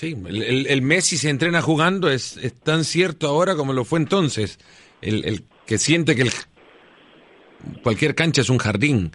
[0.00, 3.84] Sí, el, el, el Messi se entrena jugando es, es, tan cierto ahora como lo
[3.84, 4.58] fue entonces.
[5.02, 6.30] El, el que siente que el,
[7.82, 9.12] cualquier cancha es un jardín.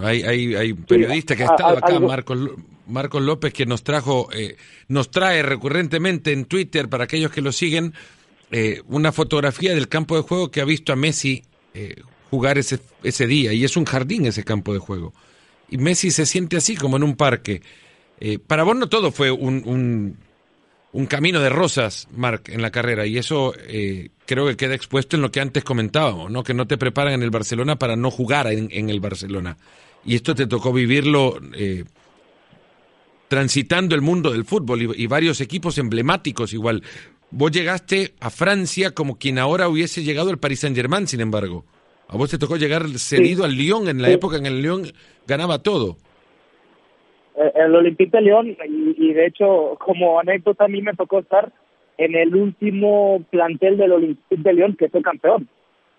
[0.00, 2.50] Hay, hay, hay periodistas que ha estado acá, Marcos,
[2.86, 7.50] Marcos López, que nos trajo, eh, nos trae recurrentemente en Twitter para aquellos que lo
[7.50, 7.92] siguen
[8.52, 11.42] eh, una fotografía del campo de juego que ha visto a Messi
[11.74, 11.96] eh,
[12.30, 15.12] jugar ese, ese día y es un jardín ese campo de juego.
[15.68, 17.62] Y Messi se siente así como en un parque.
[18.24, 20.16] Eh, para vos no todo fue un, un,
[20.92, 25.16] un, camino de rosas, Marc, en la carrera y eso eh, creo que queda expuesto
[25.16, 26.44] en lo que antes comentábamos, ¿no?
[26.44, 29.56] que no te preparan en el Barcelona para no jugar en, en el Barcelona.
[30.04, 31.82] Y esto te tocó vivirlo eh,
[33.26, 36.84] transitando el mundo del fútbol y, y, varios equipos emblemáticos igual.
[37.32, 41.64] Vos llegaste a Francia como quien ahora hubiese llegado al Paris Saint Germain, sin embargo.
[42.06, 43.50] A vos te tocó llegar cedido sí.
[43.50, 44.14] al Lyon en la sí.
[44.14, 44.92] época en el Lyon
[45.26, 45.98] ganaba todo.
[47.36, 51.50] Eh, el Olympique de Lyon, y, de hecho, como anécdota, a mí me tocó estar
[51.98, 55.48] en el último plantel del Olympique de Lyon que fue campeón.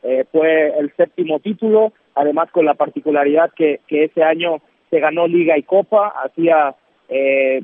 [0.03, 4.57] Eh, fue el séptimo título, además con la particularidad que, que ese año
[4.89, 6.75] se ganó Liga y Copa, hacía
[7.09, 7.63] eh,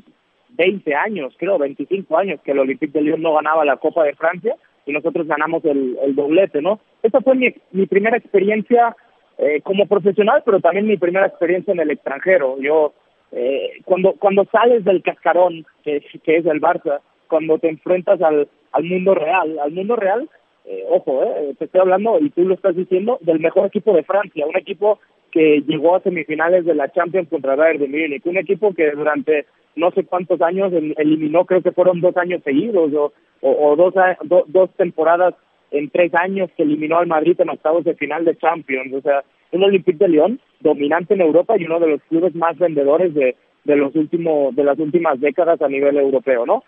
[0.50, 4.14] 20 años, creo, 25 años que el Olympique de Lyon no ganaba la Copa de
[4.14, 4.56] Francia
[4.86, 6.80] y nosotros ganamos el, el doblete, ¿no?
[7.02, 8.96] Esa fue mi, mi primera experiencia
[9.38, 12.58] eh, como profesional, pero también mi primera experiencia en el extranjero.
[12.60, 12.92] Yo,
[13.32, 18.48] eh, cuando, cuando sales del cascarón, que, que es el Barça, cuando te enfrentas al,
[18.72, 20.28] al mundo real, al mundo real,
[20.66, 24.02] eh, ojo, eh, te estoy hablando, y tú lo estás diciendo, del mejor equipo de
[24.02, 24.98] Francia, un equipo
[25.30, 29.46] que llegó a semifinales de la Champions contra Bayern de Múnich, un equipo que durante
[29.76, 33.94] no sé cuántos años eliminó, creo que fueron dos años seguidos o, o, o dos,
[34.24, 35.34] do, dos temporadas
[35.70, 38.92] en tres años que eliminó al Madrid en octavos de final de Champions.
[38.92, 42.58] O sea, un Olympique de Lyon dominante en Europa y uno de los clubes más
[42.58, 46.64] vendedores de, de los últimos de las últimas décadas a nivel europeo, ¿no?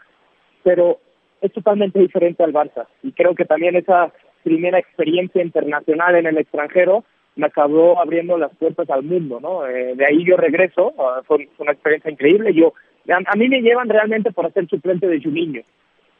[0.62, 0.99] Pero
[1.40, 6.38] es totalmente diferente al Barça y creo que también esa primera experiencia internacional en el
[6.38, 7.05] extranjero
[7.37, 9.66] me acabó abriendo las puertas al mundo, ¿no?
[9.66, 12.53] Eh, de ahí yo regreso, uh, fue, fue, una experiencia increíble.
[12.53, 12.75] Yo
[13.09, 15.62] a, a, mí me llevan realmente por ser suplente de Juninho,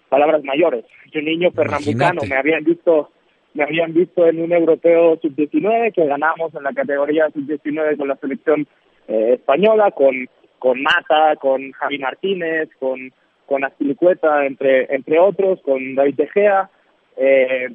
[0.09, 0.85] palabras mayores.
[1.13, 3.11] Juninho Pernambucano, me habían visto
[3.55, 8.17] me habían visto en un europeo sub-19 que ganamos en la categoría sub-19 con la
[8.17, 8.67] selección
[9.09, 13.13] eh, española, con con Mata, con Javi Martínez, con
[13.47, 16.71] con Astilicueta, entre entre otros, con David De Gea,
[17.17, 17.69] eh,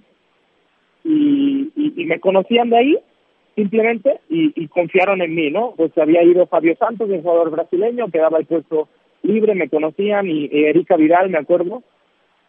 [1.03, 2.97] y, y, y me conocían de ahí
[3.55, 5.73] simplemente y, y, confiaron en mí, ¿no?
[5.75, 8.87] Pues había ido Fabio Santos, un jugador brasileño, quedaba el puesto
[9.23, 11.81] libre, me conocían, y Erika Vidal, me acuerdo,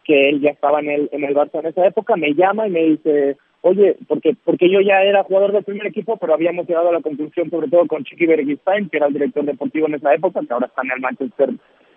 [0.08, 2.70] que él ya estaba en el, en el Barça en esa época, me llama y
[2.70, 6.88] me dice, oye, porque porque yo ya era jugador del primer equipo, pero habíamos llegado
[6.88, 10.14] a la conclusión, sobre todo con Chiqui Bergistain, que era el director deportivo en esa
[10.14, 11.50] época, que ahora está en el Manchester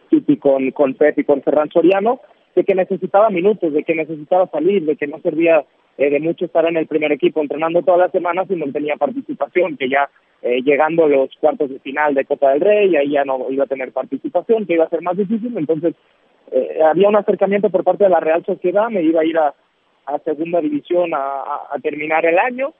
[0.09, 2.19] City con, con Pep y con Ferran Soriano,
[2.53, 5.63] de que necesitaba minutos, de que necesitaba salir, de que no servía
[5.97, 8.97] eh, de mucho estar en el primer equipo entrenando todas las semanas y no tenía
[8.97, 10.09] participación, que ya
[10.41, 13.63] eh, llegando a los cuartos de final de Copa del Rey, ahí ya no iba
[13.63, 15.95] a tener participación, que iba a ser más difícil, entonces
[16.51, 19.53] eh, había un acercamiento por parte de la Real Sociedad, me iba a ir a,
[20.25, 22.73] segunda división a, terminar el año,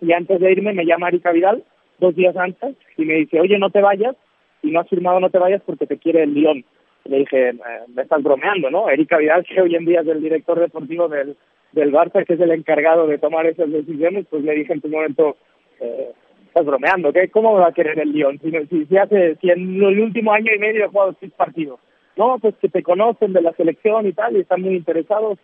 [0.00, 1.64] y antes de irme me llama Erika Vidal,
[1.98, 4.14] dos días antes, y me dice, oye, no te vayas,
[4.62, 6.64] y no has firmado, no te vayas porque te quiere el Lyon.
[7.06, 7.54] Le dije,
[7.88, 8.88] me estás bromeando, ¿no?
[8.88, 11.36] Erika Vidal, que hoy en día es el director deportivo del,
[11.72, 14.88] del Barça, que es el encargado de tomar esas decisiones, pues le dije en tu
[14.88, 15.36] momento,
[15.80, 16.12] eh,
[16.46, 17.28] estás bromeando, ¿qué?
[17.28, 18.38] ¿Cómo va a querer el Lyon?
[18.38, 21.80] Si, si, si, hace, si en el último año y medio he jugado seis partidos.
[22.16, 25.38] No, pues que te conocen de la selección y tal, y están muy interesados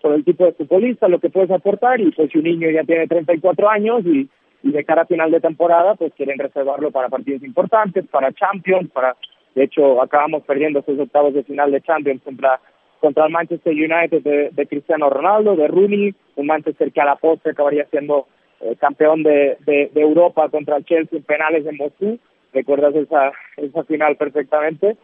[0.00, 2.84] por el tipo de futbolista, lo que puedes aportar, y pues si un niño ya
[2.84, 4.28] tiene 34 años y,
[4.62, 8.90] y de cara a final de temporada, pues quieren reservarlo para partidos importantes, para Champions,
[8.90, 9.16] para...
[9.54, 12.58] De hecho, acabamos perdiendo esos octavos de final de Champions contra
[13.02, 17.50] contra el Manchester United de, Cristiano Ronaldo, de Rooney, un Manchester que a la postre
[17.50, 18.28] acabaría siendo
[18.60, 22.20] eh, campeón de, de, Europa contra el Chelsea en penales en Moscú,
[22.52, 24.96] recuerdas esa, esa final perfectamente,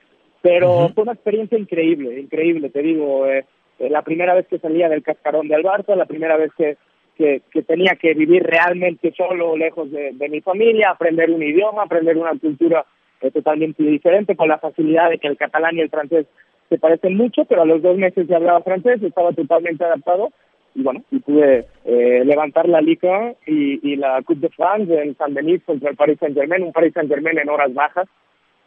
[0.43, 3.45] pero fue una experiencia increíble, increíble, te digo, eh,
[3.79, 6.77] eh, la primera vez que salía del cascarón del Barça, la primera vez que,
[7.17, 11.83] que, que tenía que vivir realmente solo, lejos de, de, mi familia, aprender un idioma,
[11.83, 12.85] aprender una cultura
[13.33, 16.27] totalmente diferente, con la facilidad de que el catalán y el francés
[16.69, 20.31] se parecen mucho, pero a los dos meses ya hablaba francés, estaba totalmente adaptado
[20.75, 25.17] y bueno, y pude eh, levantar la Liga y, y la Coupe de France en
[25.17, 28.07] San Denis contra el Paris Saint Germain, un Paris Saint Germain en horas bajas,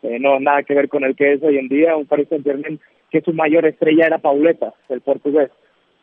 [0.03, 2.43] eh, no nada que ver con el que es hoy en día, un Paris Saint
[2.43, 5.51] Germain que su mayor estrella era Pauleta, el portugués,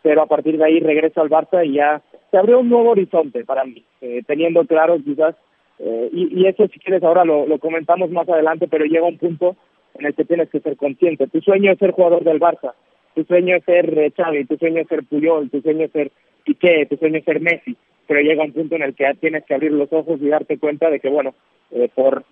[0.03, 3.45] pero a partir de ahí regreso al Barça y ya se abrió un nuevo horizonte
[3.45, 5.35] para mí, eh, teniendo claro quizás,
[5.79, 9.17] eh, y, y eso si quieres ahora lo, lo comentamos más adelante, pero llega un
[9.17, 9.57] punto
[9.99, 11.27] en el que tienes que ser consciente.
[11.29, 12.75] Tu sueño es ser jugador del Barça,
[13.15, 16.11] tu sueño es ser eh, Xavi, tu sueño es ser Puyol, tu sueño es ser
[16.45, 19.55] Piqué, tu sueño es ser Messi, pero llega un punto en el que tienes que
[19.55, 21.35] abrir los ojos y darte cuenta de que, bueno,
[21.71, 22.25] eh, por,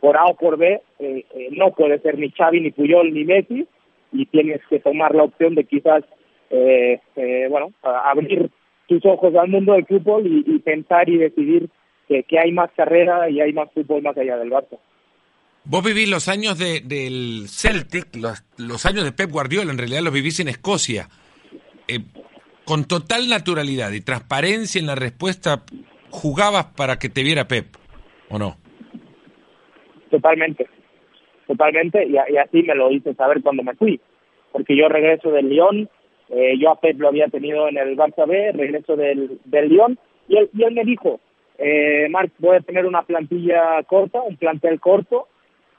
[0.00, 3.24] por A o por B, eh, eh, no puede ser ni Xavi, ni Puyol, ni
[3.24, 3.66] Messi,
[4.12, 6.04] y tienes que tomar la opción de quizás,
[6.50, 8.50] eh, eh, bueno, abrir
[8.86, 11.68] tus ojos al mundo del fútbol y, pensar y decidir
[12.08, 14.78] que, que hay más carrera y hay más fútbol más allá del Barça.
[15.64, 20.00] Vos vivís los años de, del Celtic, los, los, años de Pep Guardiola, en realidad
[20.00, 21.08] los vivís en Escocia.
[21.86, 22.00] Eh,
[22.64, 25.64] con total naturalidad y transparencia en la respuesta,
[26.08, 27.66] ¿jugabas para que te viera Pep
[28.30, 28.56] o no?
[30.10, 30.66] Totalmente,
[31.46, 34.00] totalmente, y, y así me lo hice saber cuando me fui,
[34.52, 35.88] porque yo regreso del Lyon,
[36.30, 39.98] eh, yo a Pep lo había tenido en el Barça B, regreso del, del Lyon,
[40.28, 41.20] y él, y él me dijo,
[41.58, 45.28] eh, Marc, voy a tener una plantilla corta, un plantel corto,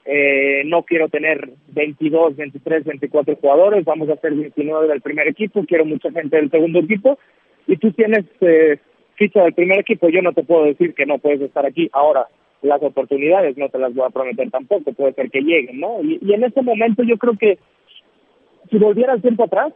[0.04, 5.64] eh, no quiero tener 22, 23, 24 jugadores, vamos a hacer 19 del primer equipo,
[5.66, 7.18] quiero mucha gente del segundo equipo
[7.66, 8.78] y tú tienes eh,
[9.14, 11.90] ficha del primer equipo, yo no te puedo decir que no puedes estar aquí.
[11.92, 12.26] Ahora,
[12.62, 16.02] las oportunidades no te las voy a prometer tampoco, puede ser que lleguen, ¿no?
[16.02, 17.58] Y, y en ese momento yo creo que
[18.70, 19.72] si volviera el tiempo atrás,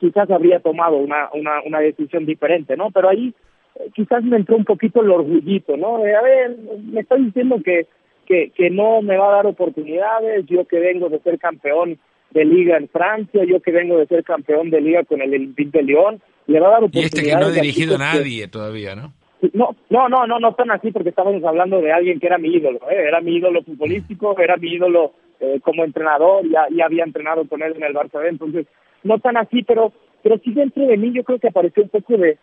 [0.00, 2.90] quizás habría tomado una, una, una decisión diferente, ¿no?
[2.90, 3.34] Pero ahí
[3.76, 5.98] eh, quizás me entró un poquito el orgullito, ¿no?
[5.98, 7.86] De, a ver, me está diciendo que
[8.28, 11.98] que, que no me va a dar oportunidades, yo que vengo de ser campeón
[12.30, 15.78] de liga en Francia, yo que vengo de ser campeón de liga con el Olympique
[15.78, 17.14] de Lyon, le va a dar oportunidades.
[17.14, 19.14] Y este que no ha dirigido a nadie todavía, ¿no?
[19.52, 22.48] No, no, no, no, no tan así porque estábamos hablando de alguien que era mi
[22.48, 23.06] ídolo, ¿eh?
[23.06, 27.74] era mi ídolo futbolístico, era mi ídolo eh, como entrenador, ya, había entrenado con él
[27.76, 28.66] en el Barça entonces
[29.04, 29.92] no tan así, pero
[30.24, 32.38] pero sí dentro de mí yo creo que apareció un poco de,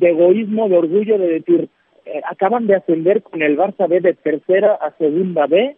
[0.00, 1.68] egoísmo, de orgullo de decir,
[2.04, 5.76] eh, acaban de ascender con el Barça B de tercera a segunda B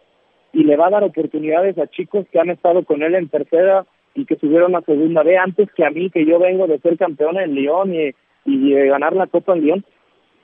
[0.55, 3.85] y le va a dar oportunidades a chicos que han estado con él en tercera
[4.15, 6.97] y que subieron a segunda B antes que a mí, que yo vengo de ser
[6.97, 9.85] campeón en Lyon y de ganar la Copa en Lyon.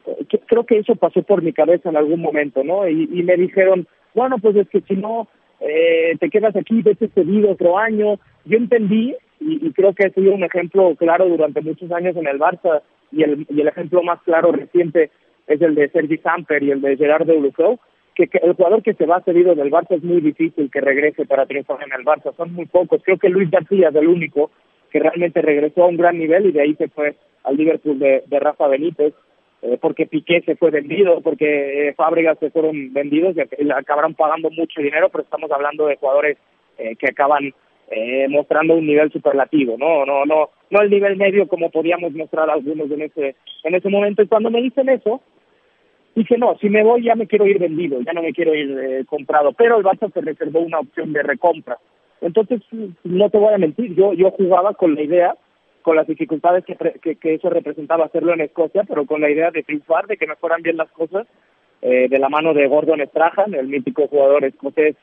[0.06, 2.88] Eh, creo que eso pasó por mi cabeza en algún momento, ¿no?
[2.88, 5.28] Y, y me dijeron, bueno, pues es que si no
[5.60, 8.18] eh, te quedas aquí, vete cedido otro año.
[8.44, 12.38] Yo entendí y, creo que he sido un ejemplo claro durante muchos años en el
[12.38, 12.82] Barça
[13.12, 15.10] y el, ejemplo más claro reciente
[15.46, 17.78] es el de Sergi Samper y el de Gerard Deulofeu,
[18.14, 21.46] que, el jugador que se va cedido del Barça es muy difícil que regrese para
[21.46, 23.02] triunfar en el Barça, son muy pocos.
[23.02, 24.50] Creo que Luis García es el único
[24.90, 28.38] que realmente regresó a un gran nivel y de ahí se fue al Liverpool de
[28.38, 29.14] Rafa Benítez,
[29.62, 34.50] eh, porque Piqué se fue vendido, porque eh, Fábregas se fueron vendidos y acabaron pagando
[34.50, 36.38] mucho dinero, pero estamos hablando de jugadores
[36.78, 37.52] eh, que acaban
[37.90, 42.48] eh, mostrando un nivel superlativo, no, no, no, no el nivel medio como podíamos mostrar
[42.48, 43.34] algunos en ese,
[43.64, 44.22] en ese momento.
[44.22, 45.20] Y cuando me dicen eso,
[46.14, 48.78] dije, no, si me voy ya me quiero ir vendido, ya no me quiero ir
[48.78, 51.78] eh, comprado, pero el Barça se reservó una opción de recompra.
[52.20, 52.60] Entonces,
[53.02, 55.34] no te voy a mentir, yo, yo jugaba con la idea,
[55.82, 59.50] con las dificultades que, que, que eso representaba hacerlo en Escocia, pero con la idea
[59.50, 61.26] de triunfar, de que me fueran bien las cosas,
[61.82, 64.96] eh, de la mano de Gordon Strahan, el mítico jugador escocés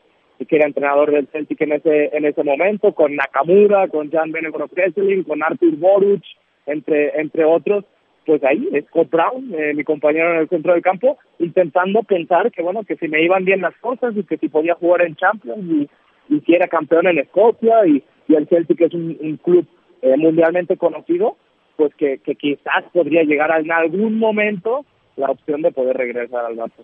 [0.48, 4.68] que era entrenador del Celtic en ese en ese momento, con Nakamura, con Jan Benegro
[4.68, 6.24] Kesseling, con Arthur Boruch,
[6.68, 7.86] entre entre otros,
[8.24, 12.62] pues ahí Scott Brown, eh, mi compañero en el centro del campo, intentando pensar que
[12.62, 15.66] bueno, que si me iban bien las cosas y que si podía jugar en Champions
[15.72, 15.90] y,
[16.30, 19.66] y si era campeón en Escocia y, y el Celtic es un club
[20.02, 21.38] eh, mundialmente conocido,
[21.76, 24.86] pues que, que quizás podría llegar en algún momento
[25.16, 26.84] la opción de poder regresar al Barça.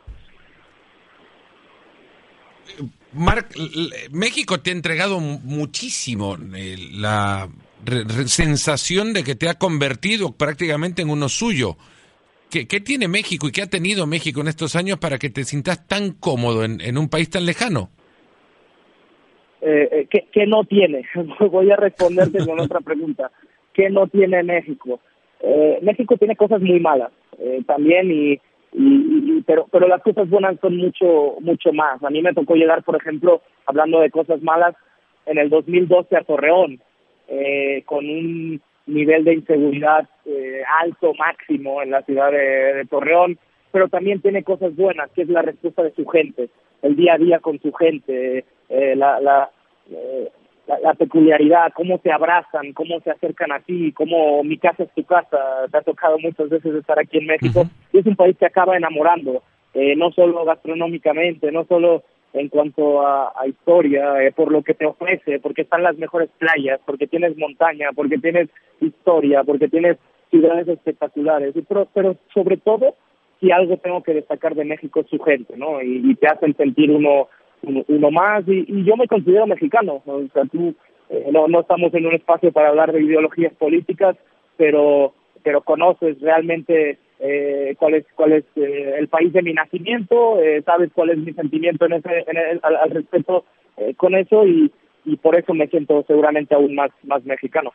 [3.14, 3.56] Marc,
[4.12, 7.50] México te ha entregado muchísimo eh, la
[8.26, 11.78] sensación de que te ha convertido prácticamente en uno suyo.
[12.50, 15.44] ¿Qué, ¿Qué, tiene México y qué ha tenido México en estos años para que te
[15.44, 17.92] sientas tan cómodo en, en un país tan lejano?
[19.66, 21.04] Eh, eh ¿qué, ¿qué, no tiene?
[21.40, 23.32] Voy a responderte con otra pregunta.
[23.74, 25.00] ¿Qué no tiene México?
[25.40, 28.40] Eh, México tiene cosas muy malas eh, también y
[28.76, 32.04] y, pero pero las cosas buenas son mucho mucho más.
[32.04, 34.76] A mí me tocó llegar, por ejemplo, hablando de cosas malas,
[35.26, 36.82] en el 2012 a Torreón,
[37.28, 43.38] eh, con un nivel de inseguridad eh, alto, máximo en la ciudad de, de, Torreón,
[43.72, 46.50] pero también tiene cosas buenas, que es la respuesta de su gente,
[46.82, 48.44] el día a día con su gente,
[48.74, 49.50] eh, la, la,
[49.92, 50.32] eh,
[50.68, 54.92] la, la, peculiaridad, cómo se abrazan, cómo se acercan a ti, cómo mi casa es
[54.96, 55.38] tu casa.
[55.72, 57.62] Te ha tocado muchas veces estar aquí en México.
[57.62, 57.70] Uh -huh.
[57.92, 59.44] Y es un país que acaba enamorando,
[59.74, 62.04] eh, no solo gastronómicamente, no solo
[62.34, 66.30] en cuanto a, a historia, eh, por lo que te ofrece, porque están las mejores
[66.40, 68.50] playas, porque tienes montaña, porque tienes
[68.82, 69.98] historia, porque tienes
[70.32, 71.54] ciudades espectaculares.
[71.68, 72.96] Pero, pero sobre todo,
[73.40, 75.80] si algo tengo que destacar de México es su gente, ¿no?
[75.84, 77.28] Y, y te hacen sentir uno
[77.64, 80.02] uno, más y, y, yo me considero mexicano.
[80.06, 80.76] O sea, tú,
[81.10, 84.16] eh, no, no estamos en un espacio para hablar de ideologías políticas,
[84.58, 90.42] pero pero conoces realmente eh, cuál es cuál es eh, el país de mi nacimiento,
[90.42, 93.46] eh, sabes cuál es mi sentimiento en ese en el, al, al, respecto
[93.78, 94.72] eh, con eso y,
[95.06, 97.72] y por eso me siento seguramente aún más más mexicano.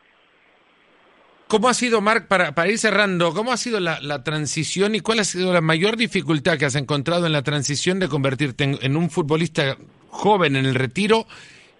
[1.49, 5.17] ¿Cómo ha sido, Marc, para, para ir cerrando, cómo ha sido la, transición y cuál
[5.17, 8.95] ha sido la mayor dificultad que has encontrado en la transición de convertirte en, en,
[8.95, 9.75] un futbolista
[10.09, 11.25] joven en el retiro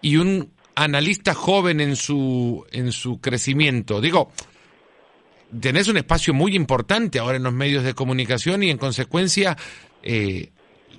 [0.02, 4.02] y un analista joven en su, en su crecimiento?
[4.02, 4.32] Digo,
[5.62, 9.56] tenés un espacio muy importante ahora en los medios de comunicación y en consecuencia
[10.02, 10.50] eh,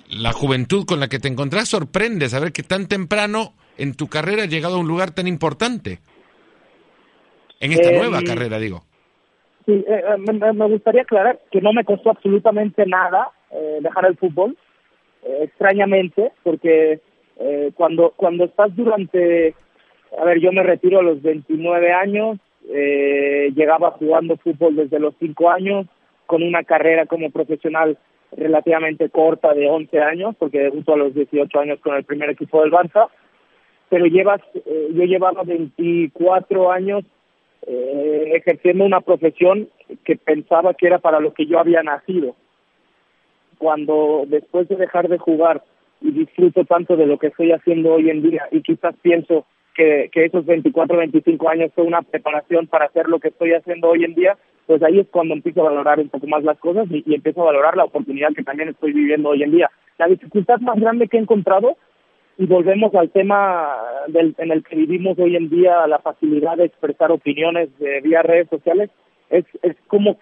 [0.07, 4.43] la juventud con la que te encontrás sorprende saber que tan temprano en tu carrera
[4.43, 5.99] has llegado a un lugar tan importante.
[7.61, 8.83] En esta eh, nueva carrera, digo.
[9.65, 14.17] Sí, eh, me, me, gustaría aclarar que no me costó absolutamente nada eh, dejar el
[14.17, 14.57] fútbol,
[15.23, 16.99] eh, extrañamente, porque
[17.39, 19.53] eh, cuando cuando estás durante,
[20.17, 25.49] a ver, yo me retiro a los 29 años, llegaba jugando fútbol desde los 5
[25.49, 25.87] años,
[26.25, 27.97] con una carrera como profesional
[28.31, 32.61] relativamente corta de 11 años, porque debuto a los 18 años con el primer equipo
[32.61, 33.09] del Barça,
[33.89, 37.03] pero llevas, yo llevaba 24 años
[37.67, 39.69] eh, ejerciendo una profesión
[40.03, 42.35] que pensaba que era para lo que yo había nacido.
[43.57, 45.63] Cuando después de dejar de jugar
[46.01, 49.45] y disfruto tanto de lo que estoy haciendo hoy en día y quizás pienso
[49.75, 54.03] que, esos 24, 25 años fue una preparación para hacer lo que estoy haciendo hoy
[54.03, 54.37] en día,
[54.67, 57.45] pues ahí es cuando empiezo a valorar un poco más las cosas y empiezo a
[57.45, 59.71] valorar la oportunidad que también estoy viviendo hoy en día.
[59.97, 61.77] La dificultad más grande que he encontrado
[62.41, 63.77] y volvemos al tema
[64.07, 68.23] del, en el que vivimos hoy en día, la facilidad de expresar opiniones eh, vía
[68.23, 68.89] redes sociales,
[69.29, 70.17] es, es como,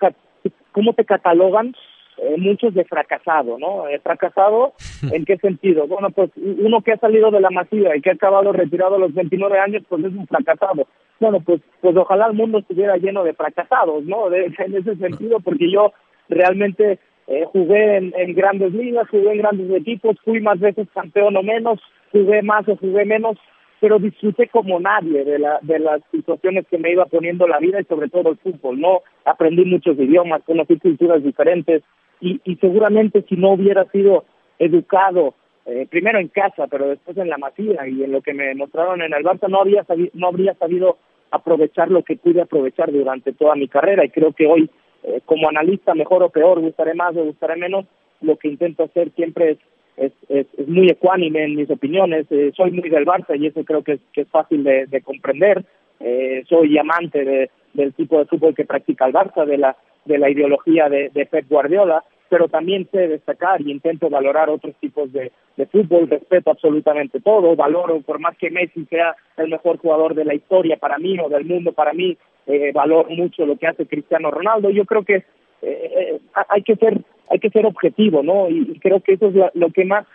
[0.73, 1.73] cómo te catalogan
[2.17, 3.87] eh, muchos de fracasado, ¿no?
[3.87, 4.73] Eh, fracasado,
[5.13, 5.87] ¿en qué sentido?
[5.87, 8.99] Bueno, pues uno que ha salido de la masiva y que ha acabado retirado a
[8.99, 10.87] los 29 años, pues es un fracasado.
[11.21, 14.29] Bueno, pues, pues ojalá el mundo estuviera lleno de fracasados, ¿no?
[14.29, 15.93] De, en ese sentido, porque yo
[16.27, 21.37] realmente eh, jugué en, en grandes ligas, jugué en grandes equipos, fui más veces campeón
[21.37, 21.79] o menos,
[22.11, 23.37] jugué más o jugué menos,
[23.79, 27.79] pero disfruté como nadie de, la, de las situaciones que me iba poniendo la vida
[27.79, 29.01] y sobre todo el fútbol, ¿no?
[29.25, 31.83] Aprendí muchos idiomas, conocí culturas diferentes
[32.19, 34.25] y, y seguramente si no hubiera sido
[34.57, 35.33] educado
[35.65, 39.01] eh, primero en casa, pero después en la masía y en lo que me mostraron
[39.01, 40.97] en el Barça, no, había sabido, no habría sabido
[41.31, 44.69] aprovechar lo que pude aprovechar durante toda mi carrera y creo que hoy
[45.03, 47.85] eh, como analista, mejor o peor, gustaré más o gustaré menos,
[48.21, 49.57] lo que intento hacer siempre es
[49.99, 53.83] es, es, muy ecuánime en mis opiniones, eh, soy muy del Barça y eso creo
[53.83, 55.63] que es, que es fácil de, de comprender,
[55.99, 59.75] eh, soy amante de, del tipo de fútbol que practica el Barça, de la,
[60.05, 64.75] de la ideología de, de Pep Guardiola, pero también sé destacar y intento valorar otros
[64.79, 69.77] tipos de, de fútbol, respeto absolutamente todo, valoro, por más que Messi sea el mejor
[69.77, 73.57] jugador de la historia para mí o del mundo para mí, eh, valoro mucho lo
[73.57, 75.23] que hace Cristiano Ronaldo, yo creo que
[75.61, 78.49] eh, eh hay que ser hay que ser objetivo, ¿no?
[78.49, 80.05] Y, creo que eso es lo, que más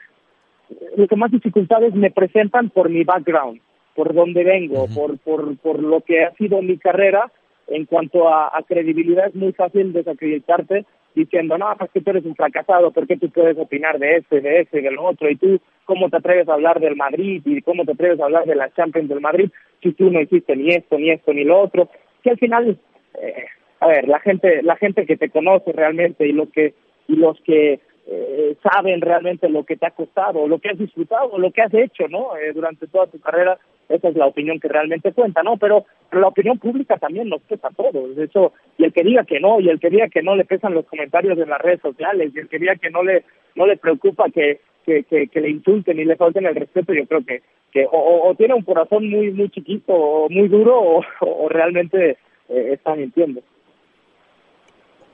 [0.97, 3.61] lo que más dificultades me presentan por mi background,
[3.95, 7.31] por donde vengo, por, por, por lo que ha sido mi carrera.
[7.67, 10.85] En cuanto a, credibilidad, es muy fácil desacreditarte
[11.15, 14.43] diciendo, no, es que tú eres un fracasado, ¿por qué tú puedes opinar de este,
[14.43, 15.31] de este, de lo otro?
[15.31, 17.41] Y tú, ¿cómo te atreves a hablar del Madrid?
[17.47, 19.51] ¿Y cómo te atreves a hablar de la Champions del Madrid
[19.83, 21.89] si tú no hiciste ni esto, ni esto, ni lo otro?
[22.23, 22.79] Que al final,
[23.19, 23.45] eh,
[23.85, 26.73] a ver, la gente, la gente que te conoce realmente y lo que
[27.07, 31.37] y los que eh, saben realmente lo que te ha costado, lo que has disfrutado,
[31.37, 32.35] lo que has hecho, ¿no?
[32.35, 33.59] Eh, durante toda tu carrera,
[33.91, 35.59] esa es la opinión que realmente cuenta, ¿no?
[35.59, 39.25] Pero, la opinión pública también nos pesa a todos, de hecho, y el que diga
[39.25, 41.81] que no, y el que diga que no le pesan los comentarios en las redes
[41.81, 43.25] sociales, y el que diga que no le,
[43.57, 47.43] no le preocupa que, que, le insulten y le falten el respeto, yo creo que,
[47.73, 52.17] que o, tiene un corazón muy, muy chiquito, o muy duro, o, o realmente
[52.49, 53.43] eh, está mintiendo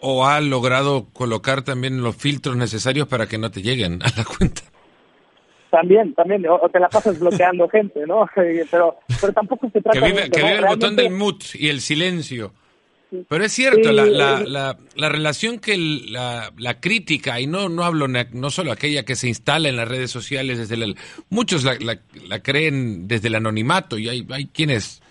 [0.00, 4.24] o ha logrado colocar también los filtros necesarios para que no te lleguen a la
[4.24, 4.62] cuenta.
[5.70, 8.26] También, también, o, te la pasas bloqueando gente, ¿no?
[8.70, 10.30] Pero, pero tampoco se trata que vive, de...
[10.30, 12.52] Que vive el botón del mute y el silencio.
[13.28, 17.82] Pero es cierto, la, la, la, la, relación que la, la crítica, y no, no
[17.82, 20.96] hablo no solo aquella que se instala en las redes sociales, desde el,
[21.28, 25.02] muchos la, la, creen desde el anonimato, y hay, hay quienes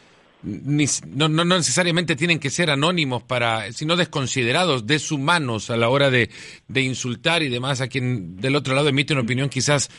[0.41, 6.29] no, no, necesariamente tienen que ser anónimos para, sino desconsiderados, deshumanos a la hora de,
[6.67, 7.81] de insultar y demás.
[7.81, 9.89] A quien del otro lado emite una opinión quizás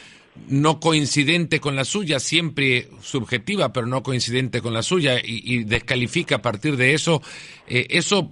[0.49, 6.37] no coincidente con la suya, siempre subjetiva, pero no coincidente con la suya, y, descalifica
[6.37, 7.21] a partir de eso,
[7.69, 8.31] eh, eso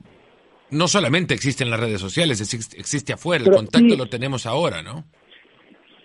[0.71, 5.05] no solamente existe en las redes sociales, existe, afuera, el contacto lo tenemos ahora, ¿no?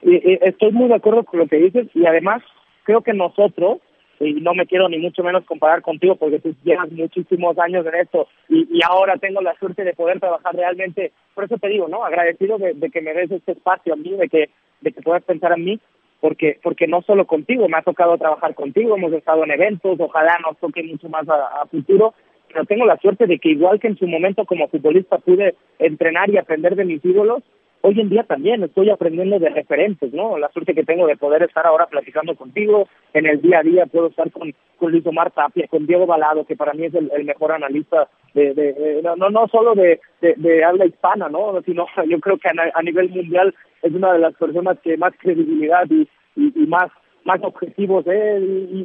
[0.02, 2.42] Estoy muy de acuerdo con lo que dices y además
[2.84, 3.80] creo que nosotros,
[4.26, 7.96] y no me quiero ni mucho menos comparar contigo porque tú llevas muchísimos años en
[7.96, 11.88] esto y, y ahora tengo la suerte de poder trabajar realmente, por eso te digo,
[11.88, 12.04] ¿no?
[12.04, 14.50] Agradecido de, que me des este espacio a mí, de que,
[14.82, 15.80] de que puedas pensar en mí,
[16.20, 20.38] porque, porque no solo contigo, me ha tocado trabajar contigo, hemos estado en eventos, ojalá
[20.40, 22.14] nos toque mucho más a, a futuro,
[22.48, 26.30] pero tengo la suerte de que igual que en su momento como futbolista pude entrenar
[26.30, 27.44] y aprender de mis ídolos,
[27.86, 30.38] hoy en día también estoy aprendiendo de referentes, ¿no?
[30.38, 33.86] La suerte que tengo de poder estar ahora platicando contigo, en el día a día
[33.86, 37.12] puedo estar con, con Luis Omar Tapia, con Diego Balado, que para mí es el,
[37.26, 41.62] mejor analista de, de, no, no solo de, de, habla hispana, ¿no?
[41.66, 45.84] Sino yo creo que a, nivel mundial es una de las personas que más credibilidad
[45.90, 46.90] y, y, más
[47.26, 48.38] más objetivos ¿eh?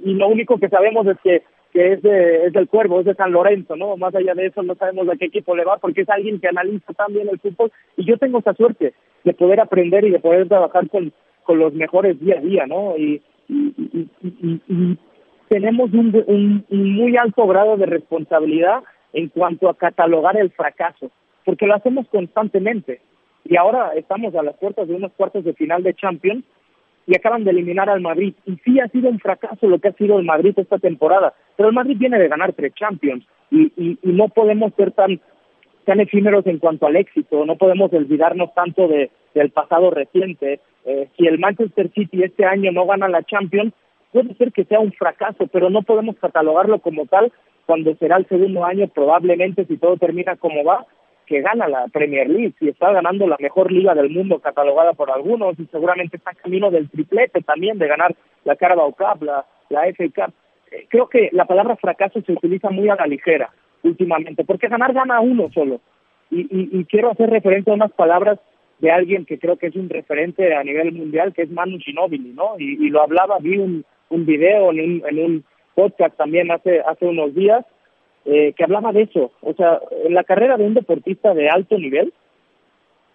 [0.04, 1.42] y lo único que sabemos es que
[1.78, 3.96] que es, de, es del Cuervo, es de San Lorenzo, ¿no?
[3.96, 6.48] Más allá de eso no sabemos a qué equipo le va porque es alguien que
[6.48, 10.48] analiza también el fútbol y yo tengo esa suerte de poder aprender y de poder
[10.48, 11.12] trabajar con,
[11.56, 12.96] los mejores día a día, ¿no?
[12.96, 14.98] Y, y,
[15.48, 21.12] tenemos un, un, muy alto grado de responsabilidad en cuanto a catalogar el fracaso,
[21.44, 23.00] porque lo hacemos constantemente.
[23.44, 26.44] Y ahora estamos a las puertas de unos cuartos de final de Champions
[27.08, 28.34] y acaban de eliminar al Madrid.
[28.44, 31.70] Y sí ha sido un fracaso lo que ha sido el Madrid esta temporada, pero
[31.70, 35.18] el Madrid viene de ganar tres Champions y, y, no podemos ser tan
[35.86, 40.60] tan efímeros en cuanto al éxito, no podemos olvidarnos tanto de, del pasado reciente.
[40.84, 43.72] Eh, si el Manchester City este año no gana la Champions,
[44.12, 47.32] puede ser que sea un fracaso, pero no podemos catalogarlo como tal
[47.64, 50.84] cuando será el segundo año probablemente si todo termina como va,
[51.28, 55.10] que gana la Premier League y está ganando la mejor liga del mundo catalogada por
[55.10, 59.82] algunos y seguramente está camino del triplete también de ganar la Carabao Cup, la, la
[59.92, 60.34] FA Cup.
[60.72, 63.50] Eh, creo que la palabra fracaso se utiliza muy a la ligera
[63.82, 65.80] últimamente, porque ganar gana uno solo.
[66.30, 68.38] Y, y, quiero hacer referencia a unas palabras
[68.80, 72.32] de alguien que creo que es un referente a nivel mundial, que es Manu Ginóbili,
[72.34, 72.54] ¿no?
[72.58, 76.80] Y, y lo hablaba, vi un, un video en un, en un podcast también hace,
[76.80, 77.64] hace unos días,
[78.30, 79.32] eh, que hablaba de eso.
[79.40, 82.12] O sea, en la carrera de un deportista de alto nivel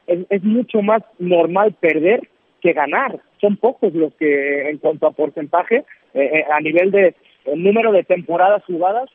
[0.08, 2.28] es, es mucho más normal perder
[2.62, 3.20] que ganar.
[3.40, 5.84] Son pocos los que, en cuanto a porcentaje,
[6.16, 7.14] eh, eh, a nivel de
[7.56, 9.10] número de temporadas jugadas,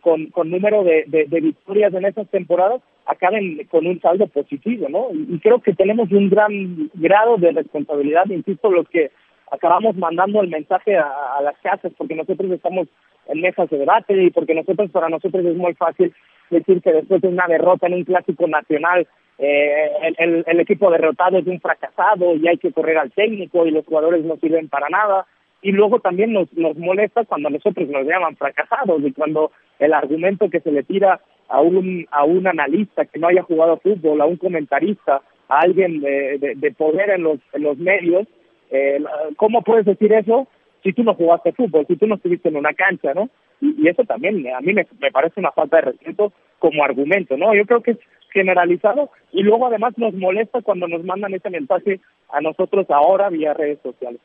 [0.00, 5.08] con, con número de, de, victorias en esas temporadas, acaben con un saldo positivo, ¿no?
[5.12, 9.10] Y, creo que tenemos un gran grado de responsabilidad, insisto, los que
[9.50, 12.88] acabamos mandando el mensaje a, las casas porque nosotros estamos
[13.28, 16.14] en mesas de debate y porque nosotros para nosotros es muy fácil
[16.50, 19.06] decir que después de una derrota en un clásico nacional
[19.38, 23.70] eh, el, el, equipo derrotado es un fracasado y hay que correr al técnico y
[23.70, 25.26] los jugadores no sirven para nada.
[25.62, 30.48] Y luego también nos, nos molesta cuando nosotros nos llaman fracasados y cuando el argumento
[30.48, 34.26] que se le tira a un, a un analista que no haya jugado fútbol, a
[34.26, 38.26] un comentarista, a alguien de, de, poder en los, en los medios,
[38.70, 39.02] eh,
[39.36, 40.48] ¿cómo puedes decir eso
[40.82, 43.28] si tú no jugaste fútbol, si tú no estuviste en una cancha, ¿no?
[43.60, 47.54] Y, eso también a mí me, me parece una falta de respeto como argumento, ¿no?
[47.54, 47.98] Yo creo que es
[48.30, 52.00] generalizado y luego además nos molesta cuando nos mandan ese mensaje
[52.30, 54.20] a nosotros ahora vía redes sociales.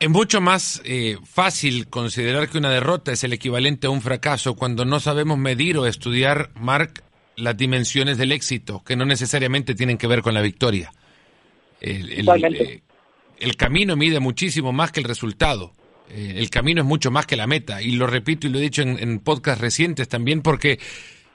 [0.00, 4.56] Es mucho más eh, fácil considerar que una derrota es el equivalente a un fracaso
[4.56, 7.02] cuando no sabemos medir o estudiar, Mark,
[7.36, 10.90] las dimensiones del éxito, que no necesariamente tienen que ver con la victoria.
[11.92, 12.82] El, eh,
[13.38, 15.72] el, camino mide muchísimo más que el resultado.
[16.08, 17.82] Eh, el camino es mucho más que la meta.
[17.82, 20.78] Y lo repito y lo he dicho en, en podcasts recientes también porque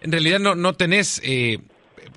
[0.01, 1.21] en realidad no, no tenés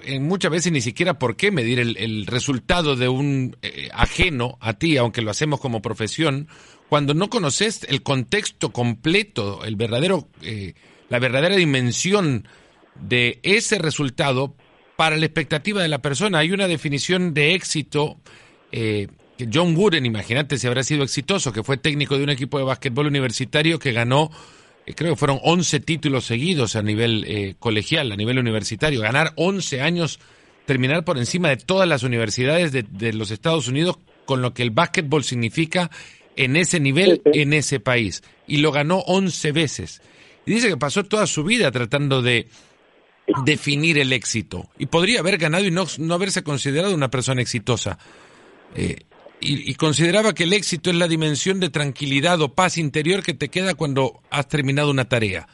[0.05, 4.75] eh, muchas veces ni siquiera por qué medir el, resultado de un eh, ajeno a
[4.75, 6.49] ti, aunque lo hacemos como profesión,
[6.89, 10.75] cuando no conoces el contexto completo, el verdadero, eh,
[11.09, 12.49] la verdadera dimensión
[12.97, 14.55] de ese resultado
[15.03, 16.39] para la expectativa de la persona.
[16.39, 18.21] Hay una definición de éxito
[18.71, 19.09] que
[19.53, 23.09] John Wooden, imagínate si habrá sido exitoso, que fue técnico de un equipo de básquetbol
[23.09, 24.31] universitario que ganó
[24.87, 29.33] eh, creo que fueron 11 títulos seguidos a nivel eh, colegial, a nivel universitario, ganar
[29.35, 30.21] 11 años,
[30.67, 34.71] terminar por encima de todas las universidades de, los Estados Unidos, con lo que el
[34.71, 35.91] básquetbol significa
[36.37, 38.23] en ese nivel, en ese país.
[38.47, 40.01] Y lo ganó 11 veces.
[40.47, 42.47] Y dice que pasó toda su vida tratando de
[43.45, 44.69] definir el éxito.
[44.79, 47.99] Y podría haber ganado y no, no haberse considerado una persona exitosa.
[48.75, 49.01] Eh,
[49.45, 53.49] y, consideraba que el éxito es la dimensión de tranquilidad o paz interior que te
[53.49, 55.49] queda cuando has terminado una tarea.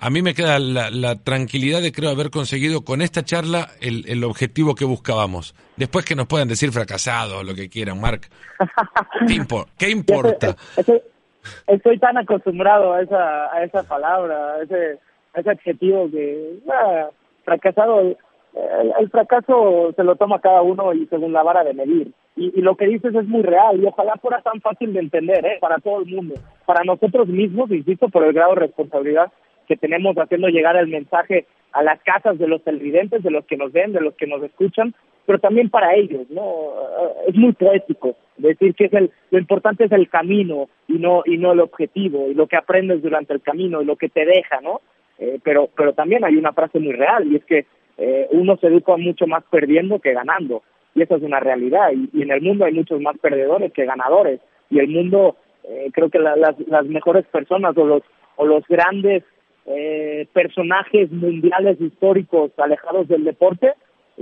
[0.00, 4.74] A mí me queda la, tranquilidad de creo haber conseguido con esta charla el, objetivo
[4.74, 5.54] que buscábamos.
[5.76, 8.22] Después que nos puedan decir fracasado o lo que quieran, Mark.
[9.78, 10.56] ¿Qué, importa?
[11.66, 14.98] Estoy, tan acostumbrado a esa, a esa palabra, a ese,
[15.34, 17.10] ese adjetivo que ah,
[17.44, 18.16] fracasado
[18.98, 22.12] el, fracaso se lo toma cada uno y según la vara de medir.
[22.36, 25.58] Y, lo que dices es muy real y ojalá fuera tan fácil de entender ¿eh?
[25.60, 29.30] para todo el mundo, para nosotros mismos, insisto, por el grado de responsabilidad
[29.68, 33.56] que tenemos haciendo llegar el mensaje a las casas de los televidentes, de los que
[33.56, 34.94] nos ven, de los que nos escuchan,
[35.26, 36.42] pero también para ellos, ¿no?
[36.42, 41.22] Eh, es muy poético decir que es el, lo importante es el camino y no
[41.24, 44.24] y no el objetivo y lo que aprendes durante el camino y lo que te
[44.24, 44.80] deja, ¿no?
[45.22, 47.64] Eh, pero pero también hay una frase muy real y es que
[47.96, 50.64] eh, uno se educa mucho más perdiendo que ganando.
[50.96, 51.90] Y eso es una realidad.
[51.92, 54.40] Y, en el mundo hay muchos más perdedores que ganadores.
[54.68, 58.02] Y el mundo, eh, creo que las, las mejores personas o los,
[58.34, 59.22] o los grandes
[59.66, 63.74] eh, personajes mundiales históricos alejados del deporte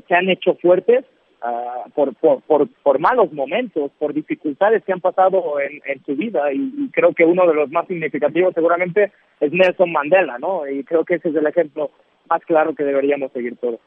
[0.06, 1.06] se han hecho fuertes
[1.42, 6.16] uh, por, por, por, por, malos momentos, por dificultades que han pasado en, en su
[6.16, 6.52] vida.
[6.52, 10.68] Y, y, creo que uno de los más significativos seguramente es Nelson Mandela, ¿no?
[10.68, 11.90] Y creo que ese es el ejemplo
[12.28, 13.80] más claro que deberíamos seguir todos.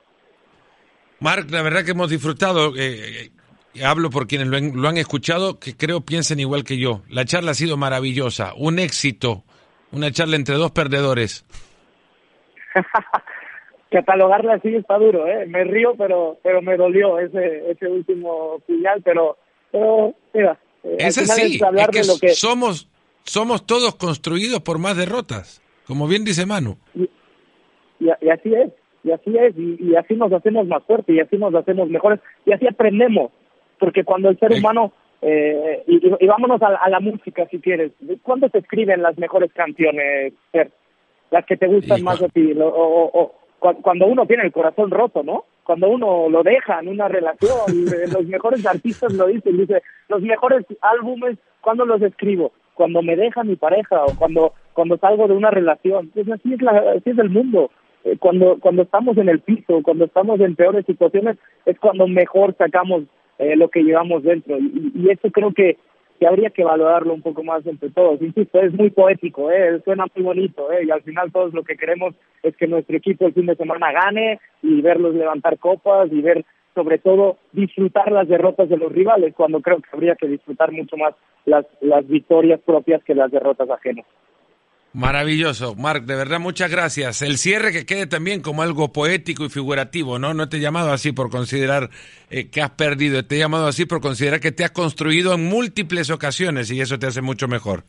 [1.19, 3.31] Marc, la verdad que hemos disfrutado, eh,
[3.75, 7.01] eh, hablo por quienes lo, lo, han escuchado, que creo piensen igual que yo.
[7.09, 9.43] La charla ha sido maravillosa, un éxito,
[9.91, 11.45] una charla entre dos perdedores.
[13.93, 15.45] Catalogarla así está duro, ¿eh?
[15.45, 19.37] Me río, pero pero me dolió ese ese último final, pero,
[19.71, 20.59] pero mira.
[20.83, 22.89] Eh, es así, es, que lo que somos,
[23.23, 26.77] somos todos construidos por más derrotas, como bien dice Manu
[28.21, 28.71] y, así es,
[29.03, 32.53] y así es, y, así nos hacemos más fuertes, y así nos hacemos mejores, y
[32.53, 33.31] así aprendemos,
[33.79, 37.91] porque cuando el ser humano, eh, y, vámonos a, la música si quieres,
[38.21, 40.33] ¿cuándo se escriben las mejores canciones,
[41.31, 43.33] Las que te gustan más a ti, o,
[43.81, 45.45] cuando uno tiene el corazón roto, ¿no?
[45.63, 47.59] Cuando uno lo deja en una relación,
[48.13, 52.51] los mejores artistas lo dicen, dice, los mejores álbumes, ¿cuándo los escribo?
[52.73, 56.09] Cuando me deja mi pareja o cuando cuando salgo de una relación.
[56.13, 57.71] Pues así es, la, así es el mundo.
[58.03, 62.55] Eh, cuando, cuando estamos en el piso, cuando estamos en peores situaciones, es cuando mejor
[62.57, 63.03] sacamos
[63.39, 64.57] eh, lo que llevamos dentro.
[64.57, 65.77] Y, y eso creo que,
[66.23, 68.21] que habría que valorarlo un poco más entre todos.
[68.21, 69.81] Insisto, es muy poético, ¿eh?
[69.83, 70.85] suena muy bonito, ¿eh?
[70.85, 73.91] y al final todos lo que queremos es que nuestro equipo el fin de semana
[73.91, 79.33] gane y verlos levantar copas y ver sobre todo disfrutar las derrotas de los rivales,
[79.35, 81.13] cuando creo que habría que disfrutar mucho más
[81.45, 84.05] las, las victorias propias que las derrotas ajenas.
[84.93, 87.23] Maravilloso, Marc, de verdad muchas gracias.
[87.23, 90.35] El cierre que quede también como algo poético y figurativo, ¿no?
[90.35, 91.89] No te he llamado así por considerar
[92.29, 95.49] eh, que has perdido, te he llamado así por considerar que te has construido en
[95.49, 97.85] múltiples ocasiones y eso te hace mucho mejor.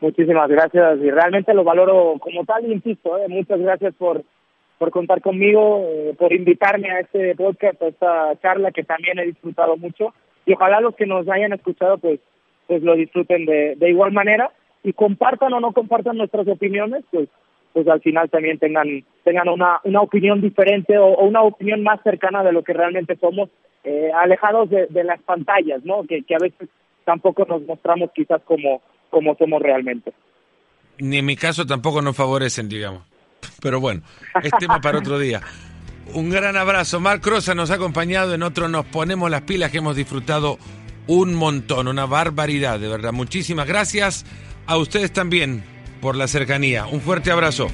[0.00, 3.28] Muchísimas gracias y realmente lo valoro como tal, insisto, ¿eh?
[3.28, 4.24] muchas gracias por,
[4.78, 9.26] por contar conmigo, eh, por invitarme a este podcast, a esta charla que también he
[9.26, 10.14] disfrutado mucho
[10.46, 12.20] y ojalá los que nos hayan escuchado pues,
[12.66, 14.50] pues lo disfruten de, de igual manera
[14.84, 17.28] y compartan o no compartan nuestras opiniones, pues
[17.72, 22.44] pues al final también tengan tengan una, una opinión diferente o, una opinión más cercana
[22.44, 23.50] de lo que realmente somos,
[23.82, 26.04] eh, alejados de, de, las pantallas, ¿no?
[26.04, 26.68] Que, que a veces
[27.04, 28.80] tampoco nos mostramos quizás como,
[29.10, 30.12] como somos realmente.
[30.98, 33.02] Ni en mi caso tampoco nos favorecen, digamos.
[33.60, 34.02] Pero bueno,
[34.40, 35.40] es tema para otro día.
[36.14, 37.00] Un gran abrazo.
[37.00, 40.58] Marc Rosa nos ha acompañado en otro Nos Ponemos las Pilas que hemos disfrutado
[41.06, 43.12] un montón, una barbaridad, de verdad.
[43.12, 44.24] Muchísimas gracias.
[44.66, 45.62] A ustedes también
[46.00, 46.86] por la cercanía.
[46.86, 47.68] Un fuerte abrazo.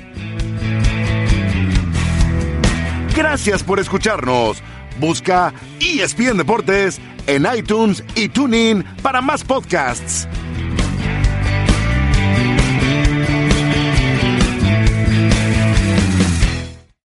[3.16, 4.62] Gracias por escucharnos.
[4.98, 10.28] Busca ESPN Deportes en iTunes y TuneIn para más podcasts.